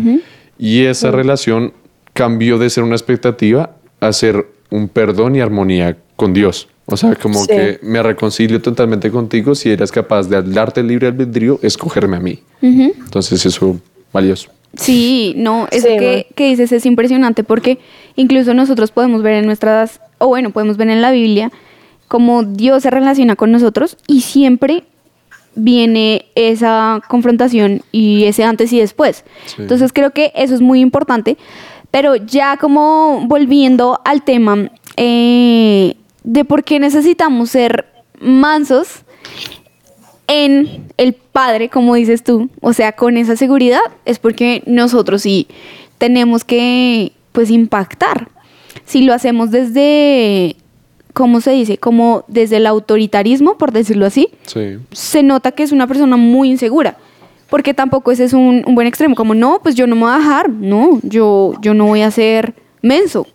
Y 0.58 0.84
esa 0.84 1.10
relación 1.10 1.72
cambió 2.12 2.58
de 2.58 2.70
ser 2.70 2.84
una 2.84 2.94
expectativa 2.94 3.76
a 4.00 4.12
ser 4.12 4.46
un 4.70 4.88
perdón 4.88 5.36
y 5.36 5.40
armonía 5.40 5.96
con 6.16 6.32
Dios. 6.32 6.68
O 6.86 6.96
sea, 6.96 7.14
como 7.14 7.38
Sí. 7.40 7.46
que 7.48 7.78
me 7.82 8.02
reconcilio 8.02 8.60
totalmente 8.60 9.10
contigo 9.10 9.54
si 9.54 9.70
eres 9.70 9.92
capaz 9.92 10.28
de 10.28 10.42
darte 10.42 10.80
el 10.80 10.88
libre 10.88 11.06
albedrío, 11.06 11.58
escogerme 11.62 12.16
a 12.16 12.20
mí. 12.20 12.40
Entonces 12.60 13.46
eso 13.46 13.78
valioso. 14.12 14.50
Sí, 14.74 15.34
no, 15.36 15.68
eso 15.70 15.86
Sí, 15.88 15.96
que, 15.98 16.26
que 16.34 16.48
dices 16.48 16.72
es 16.72 16.86
impresionante 16.86 17.44
porque 17.44 17.78
incluso 18.16 18.54
nosotros 18.54 18.90
podemos 18.90 19.22
ver 19.22 19.34
en 19.34 19.46
nuestras, 19.46 20.00
o 20.18 20.28
bueno, 20.28 20.50
podemos 20.50 20.76
ver 20.76 20.88
en 20.88 21.02
la 21.02 21.10
Biblia 21.10 21.50
cómo 22.08 22.42
Dios 22.42 22.82
se 22.82 22.90
relaciona 22.90 23.36
con 23.36 23.52
nosotros 23.52 23.96
y 24.06 24.22
siempre 24.22 24.84
viene 25.54 26.26
esa 26.34 27.00
confrontación 27.08 27.82
y 27.92 28.24
ese 28.24 28.44
antes 28.44 28.72
y 28.72 28.80
después. 28.80 29.24
Sí. 29.46 29.56
Entonces 29.58 29.92
creo 29.92 30.10
que 30.12 30.32
eso 30.34 30.54
es 30.54 30.60
muy 30.60 30.80
importante. 30.80 31.36
Pero 31.90 32.16
ya 32.16 32.56
como 32.56 33.26
volviendo 33.28 34.00
al 34.06 34.24
tema 34.24 34.70
eh, 34.96 35.94
de 36.24 36.44
por 36.44 36.64
qué 36.64 36.78
necesitamos 36.78 37.50
ser 37.50 37.86
mansos 38.20 39.02
en 40.28 40.86
el 40.96 41.14
Padre, 41.14 41.68
como 41.68 41.94
dices 41.94 42.22
tú, 42.22 42.48
o 42.60 42.72
sea, 42.72 42.92
con 42.92 43.16
esa 43.16 43.36
seguridad, 43.36 43.80
es 44.04 44.18
porque 44.18 44.62
nosotros 44.66 45.22
sí 45.22 45.46
tenemos 45.98 46.44
que, 46.44 47.12
pues, 47.32 47.50
impactar. 47.50 48.28
Si 48.86 49.02
lo 49.02 49.12
hacemos 49.14 49.50
desde, 49.50 50.56
¿cómo 51.12 51.40
se 51.40 51.50
dice? 51.52 51.78
Como 51.78 52.24
desde 52.28 52.56
el 52.58 52.66
autoritarismo, 52.66 53.58
por 53.58 53.72
decirlo 53.72 54.06
así, 54.06 54.28
Sí. 54.46 54.78
se 54.92 55.22
nota 55.22 55.52
que 55.52 55.62
es 55.62 55.72
una 55.72 55.86
persona 55.86 56.16
muy 56.16 56.50
insegura. 56.50 56.96
Porque 57.50 57.74
tampoco 57.74 58.10
ese 58.12 58.24
es 58.24 58.32
un, 58.32 58.62
un 58.66 58.74
buen 58.74 58.86
extremo. 58.86 59.14
Como, 59.14 59.34
no, 59.34 59.60
pues 59.62 59.74
yo 59.74 59.86
no 59.86 59.94
me 59.94 60.02
voy 60.02 60.10
a 60.12 60.16
bajar. 60.16 60.48
No, 60.48 61.00
yo, 61.02 61.52
yo 61.60 61.74
no 61.74 61.84
voy 61.84 62.00
a 62.00 62.10
ser 62.10 62.54
menso. 62.80 63.26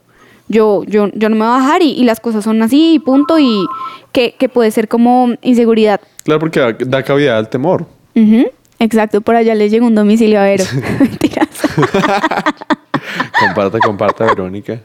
Yo, 0.50 0.84
yo, 0.86 1.10
yo 1.14 1.30
no 1.30 1.36
me 1.36 1.46
voy 1.46 1.56
a 1.56 1.60
bajar 1.60 1.82
y, 1.82 1.92
y 1.92 2.04
las 2.04 2.20
cosas 2.20 2.44
son 2.44 2.62
así 2.62 2.96
y 2.96 3.00
punto. 3.00 3.40
Y 3.40 3.66
que, 4.12 4.36
que 4.38 4.50
puede 4.50 4.72
ser 4.72 4.88
como 4.88 5.34
inseguridad. 5.42 6.02
Claro, 6.24 6.40
porque 6.40 6.60
da, 6.60 6.76
da 6.80 7.04
cavidad 7.04 7.38
al 7.38 7.50
temor. 7.50 7.86
Ujú, 8.16 8.48
Exacto, 8.80 9.22
por 9.22 9.36
allá 9.36 9.56
les 9.56 9.72
llegó 9.72 9.88
un 9.88 9.96
domicilio 9.96 10.40
a 10.40 10.44
Vero. 10.44 10.64
Mentiras. 11.00 11.48
Comparta, 13.40 13.80
comparta, 13.80 14.26
Verónica. 14.26 14.80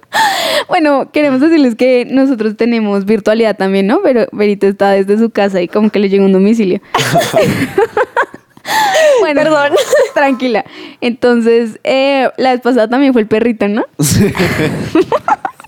Bueno, 0.69 1.11
queremos 1.11 1.41
decirles 1.41 1.75
que 1.75 2.07
nosotros 2.11 2.57
tenemos 2.57 3.05
virtualidad 3.05 3.57
también, 3.57 3.87
¿no? 3.87 4.01
Pero 4.03 4.27
Verito 4.33 4.67
está 4.67 4.91
desde 4.91 5.19
su 5.19 5.31
casa 5.31 5.61
y 5.61 5.69
como 5.69 5.91
que 5.91 5.99
le 5.99 6.09
llegó 6.09 6.25
un 6.25 6.33
domicilio. 6.33 6.81
bueno, 9.21 9.43
Perdón. 9.43 9.73
Tranquila. 10.15 10.65
Entonces, 11.01 11.79
eh, 11.85 12.29
la 12.37 12.53
vez 12.53 12.61
pasada 12.61 12.89
también 12.89 13.13
fue 13.13 13.23
el 13.23 13.29
perrito, 13.29 13.69
¿no? 13.69 13.85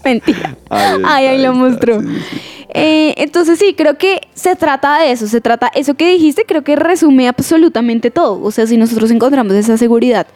Mentira. 0.05 0.57
Ahí 0.71 0.97
está, 0.97 1.15
Ay, 1.15 1.27
ahí 1.27 1.43
lo 1.43 1.51
ahí 1.51 1.57
mostró. 1.57 2.01
sí, 2.01 2.07
sí. 2.31 2.41
Eh, 2.77 3.15
entonces 3.19 3.59
sí, 3.61 3.75
creo 3.77 3.97
que 3.99 4.21
se 4.35 4.57
trata 4.57 4.99
de 4.99 5.13
eso, 5.13 5.29
se 5.29 5.41
trata, 5.41 5.71
eso 5.77 5.95
que 5.95 6.11
dijiste 6.11 6.45
creo 6.45 6.65
que 6.65 6.75
resume 6.75 7.29
absolutamente 7.29 8.11
todo. 8.11 8.43
O 8.43 8.51
sea, 8.51 8.67
si 8.67 8.77
nosotros 8.77 9.13
encontramos 9.13 9.53
esa 9.55 9.79
seguridad 9.79 10.27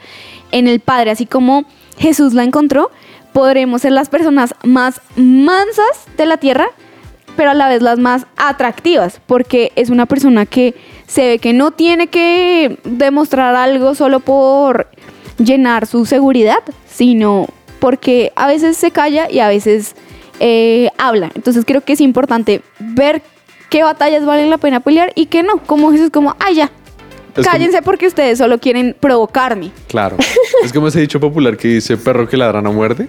en 0.53 0.69
el 0.69 0.79
Padre, 0.79 1.11
así 1.11 1.27
como 1.27 1.65
Jesús 1.99 2.35
la 2.35 2.45
encontró, 2.45 2.93
podremos 3.33 3.83
ser 3.83 3.93
las 3.93 4.09
personas 4.09 4.55
más 4.63 5.01
mansas 5.17 6.07
de 6.17 6.27
la 6.27 6.37
tierra, 6.37 6.69
pero 7.37 7.51
a 7.51 7.55
la 7.55 7.69
vez 7.69 7.83
las 7.83 7.99
más 7.99 8.27
atractivas, 8.37 9.21
porque 9.27 9.73
es 9.75 9.91
una 9.91 10.07
persona 10.07 10.47
que 10.47 10.77
se 11.09 11.27
ve 11.27 11.39
que 11.41 11.53
no 11.53 11.73
tiene 11.73 12.07
que 12.07 12.79
demostrar 12.85 13.57
algo 13.57 13.97
solo 13.97 14.21
por 14.21 14.89
llenar 15.39 15.87
su 15.87 16.07
seguridad, 16.07 16.63
sino 16.87 17.49
porque 17.79 18.33
a 18.37 18.47
veces 18.47 18.77
se 18.77 18.91
calla 18.91 19.31
y 19.31 19.41
a 19.41 19.49
veces 19.49 19.95
eh, 20.41 20.91
habla. 20.99 21.31
Entonces 21.35 21.65
creo 21.65 21.83
que 21.83 21.95
es 21.95 22.01
importante 22.01 22.63
ver 22.79 23.23
qué 23.71 23.83
batallas 23.83 24.25
valen 24.25 24.51
la 24.51 24.59
pena 24.59 24.81
pelear 24.81 25.13
y 25.15 25.27
qué 25.27 25.43
no. 25.43 25.59
Como 25.59 25.93
Jesús, 25.93 26.11
como, 26.11 26.37
ay 26.39 26.57
ya, 26.57 26.71
Es 27.37 27.47
cállense 27.47 27.83
porque 27.83 28.07
ustedes 28.07 28.39
solo 28.39 28.59
quieren 28.59 28.97
provocarme. 28.99 29.71
Claro. 29.89 30.17
es 30.65 30.73
como 30.73 30.89
ese 30.89 31.01
dicho 31.01 31.21
popular 31.21 31.57
que 31.57 31.69
dice 31.69 31.97
perro 31.97 32.29
que 32.29 32.37
ladra 32.37 32.63
no 32.63 32.73
muerde. 32.73 33.09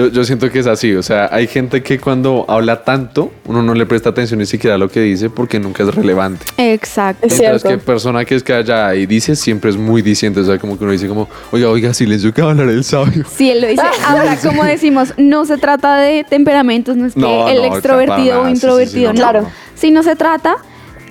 Yo, 0.00 0.08
yo 0.08 0.24
siento 0.24 0.50
que 0.50 0.60
es 0.60 0.66
así. 0.66 0.94
O 0.94 1.02
sea, 1.02 1.28
hay 1.30 1.46
gente 1.46 1.82
que 1.82 1.98
cuando 1.98 2.46
habla 2.48 2.84
tanto, 2.84 3.30
uno 3.44 3.62
no 3.62 3.74
le 3.74 3.84
presta 3.84 4.08
atención 4.08 4.40
ni 4.40 4.46
siquiera 4.46 4.76
a 4.76 4.78
lo 4.78 4.88
que 4.88 5.00
dice 5.00 5.28
porque 5.28 5.60
nunca 5.60 5.82
es 5.82 5.94
relevante. 5.94 6.46
Exacto. 6.56 7.26
Es 7.26 7.38
Mientras 7.38 7.60
cierto. 7.60 7.78
que 7.78 7.84
persona 7.84 8.24
que 8.24 8.34
es 8.34 8.42
que 8.42 8.54
allá 8.54 8.94
y 8.94 9.04
dice 9.04 9.36
siempre 9.36 9.68
es 9.68 9.76
muy 9.76 10.00
diciente. 10.00 10.40
O 10.40 10.44
sea, 10.44 10.58
como 10.58 10.78
que 10.78 10.84
uno 10.84 10.92
dice 10.94 11.06
como, 11.06 11.28
oiga, 11.52 11.68
oiga, 11.68 11.92
silencio 11.92 12.32
que 12.32 12.40
va 12.40 12.48
a 12.48 12.50
hablar 12.52 12.70
el 12.70 12.82
sabio. 12.82 13.24
Sí, 13.30 13.50
él 13.50 13.60
lo 13.60 13.68
dice. 13.68 13.82
Ahora, 14.06 14.38
como 14.42 14.64
decimos, 14.64 15.12
no 15.18 15.44
se 15.44 15.58
trata 15.58 15.98
de 15.98 16.24
temperamentos, 16.24 16.96
no 16.96 17.04
es 17.04 17.12
que 17.12 17.20
No, 17.20 17.46
el 17.50 17.58
no, 17.58 17.64
extrovertido 17.66 18.40
o 18.40 18.44
sí, 18.44 18.48
sí, 18.48 18.56
sí, 18.56 18.56
introvertido, 18.56 19.12
no, 19.12 19.18
no. 19.18 19.20
Claro. 19.20 19.46
Sino 19.74 20.02
se 20.02 20.16
trata 20.16 20.56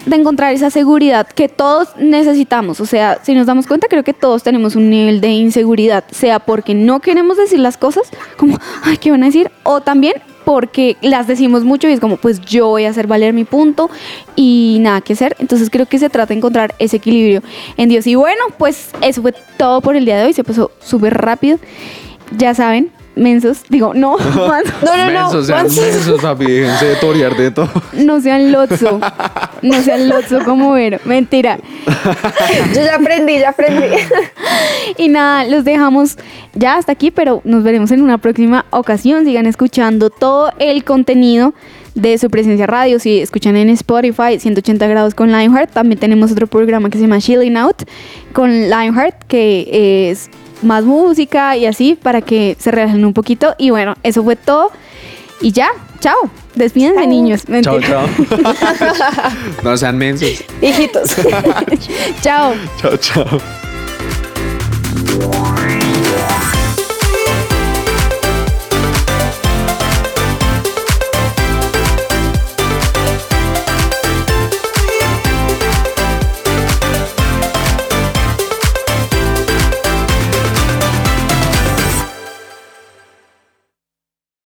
de 0.06 0.16
encontrar 0.16 0.54
esa 0.54 0.70
seguridad 0.70 1.28
que 1.28 1.50
todos 1.50 1.90
necesitamos. 1.98 2.80
O 2.80 2.86
sea, 2.86 3.20
si 3.24 3.34
nos 3.34 3.48
damos 3.48 3.68
cuenta, 3.68 3.88
creo 3.88 4.04
que 4.04 4.14
todos 4.14 4.44
tenemos 4.44 4.76
un 4.76 4.90
nivel 4.90 5.22
de 5.22 5.30
inseguridad, 5.30 6.04
sea 6.12 6.40
porque 6.40 6.74
no 6.74 7.00
queremos 7.00 7.38
decir 7.38 7.60
las 7.60 7.78
cosas, 7.78 8.10
como, 8.38 8.58
ay, 8.84 8.98
¿qué 8.98 9.12
van 9.12 9.24
a 9.24 9.28
decir? 9.28 9.52
O 9.64 9.82
también 9.82 10.14
porque 10.46 10.98
las 11.02 11.28
decimos 11.28 11.64
mucho 11.64 11.88
y 11.88 11.92
es 11.92 12.00
como, 12.00 12.18
pues 12.18 12.42
yo 12.42 12.70
voy 12.70 12.86
a 12.86 12.90
hacer 12.90 13.06
valer 13.06 13.34
mi 13.34 13.44
punto 13.44 13.90
y 14.36 14.78
nada 14.82 15.02
que 15.02 15.14
hacer. 15.14 15.36
Entonces 15.38 15.70
creo 15.70 15.86
que 15.86 16.00
se 16.00 16.10
trata 16.10 16.30
de 16.30 16.38
encontrar 16.38 16.74
ese 16.80 16.98
equilibrio 16.98 17.44
en 17.78 17.90
Dios. 17.90 18.08
Y 18.08 18.16
bueno, 18.16 18.42
pues 18.58 18.90
eso 19.02 19.22
fue 19.22 19.36
todo 19.58 19.82
por 19.82 19.96
el 19.96 20.06
día 20.06 20.18
de 20.18 20.26
hoy. 20.26 20.34
Se 20.34 20.44
pasó 20.44 20.72
súper 20.80 21.14
rápido. 21.14 21.60
Ya 22.36 22.56
saben, 22.56 22.92
mensos, 23.16 23.60
digo, 23.70 23.94
no, 23.94 24.18
mansos. 24.48 24.74
No, 24.82 24.98
no, 24.98 25.06
no. 25.06 25.22
Mensos, 25.24 25.46
sean 25.46 25.68
mensos, 25.68 26.20
papi. 26.20 26.46
Déjense 26.46 26.86
de 26.86 26.96
torear 26.96 27.38
de 27.38 27.52
todo. 27.52 27.70
No 27.94 28.20
sean 28.20 28.52
lotso. 28.52 29.00
No 29.62 29.82
sean 29.82 30.10
lotso 30.10 30.44
como 30.44 30.72
Vero. 30.72 31.00
Mentira. 31.06 31.60
Yo 32.76 32.82
ya 32.82 32.96
aprendí, 32.96 33.40
ya 33.40 33.50
aprendí. 33.50 33.88
Y 34.98 35.08
nada, 35.08 35.46
los 35.46 35.64
dejamos 35.64 36.18
ya 36.56 36.76
hasta 36.76 36.92
aquí, 36.92 37.12
pero 37.12 37.42
nos 37.44 37.64
veremos 37.64 37.92
en 37.92 38.02
una 38.02 38.18
próxima 38.18 38.66
ocasión. 38.72 39.24
Sigan 39.24 39.46
escuchando 39.46 40.10
todo 40.10 40.52
el 40.58 40.84
contenido 40.84 41.54
de 41.96 42.18
su 42.18 42.30
presencia 42.30 42.66
radio. 42.66 43.00
Si 43.00 43.20
escuchan 43.20 43.56
en 43.56 43.70
Spotify, 43.70 44.40
180 44.40 44.88
grados 44.88 45.14
con 45.14 45.32
Lionheart. 45.32 45.72
También 45.72 46.00
tenemos 46.00 46.32
otro 46.32 46.48
programa 46.48 46.90
que 46.90 46.98
se 46.98 47.04
llama 47.04 47.20
Chilling 47.20 47.58
Out 47.58 47.84
con 48.34 48.50
Lionheart, 48.70 49.24
que 49.28 50.10
es 50.10 50.30
más 50.62 50.84
música 50.84 51.56
y 51.56 51.66
así 51.66 51.98
para 52.02 52.22
que 52.22 52.56
se 52.60 52.72
relajen 52.72 53.06
un 53.06 53.14
poquito. 53.14 53.56
Y 53.58 53.70
bueno, 53.70 53.96
eso 54.04 54.24
fue 54.24 54.36
todo. 54.36 54.72
Y 55.42 55.52
ya, 55.52 55.70
chao. 56.00 56.30
Despídense, 56.56 57.06
niños. 57.08 57.44
Chao, 57.46 57.52
Mentira. 57.76 57.88
chao. 57.88 58.08
no 59.64 59.78
sean 59.78 59.98
mensos. 59.98 60.44
Hijitos. 60.62 61.16
chao. 62.22 62.54
Chao, 62.82 62.98
chao. 62.98 63.40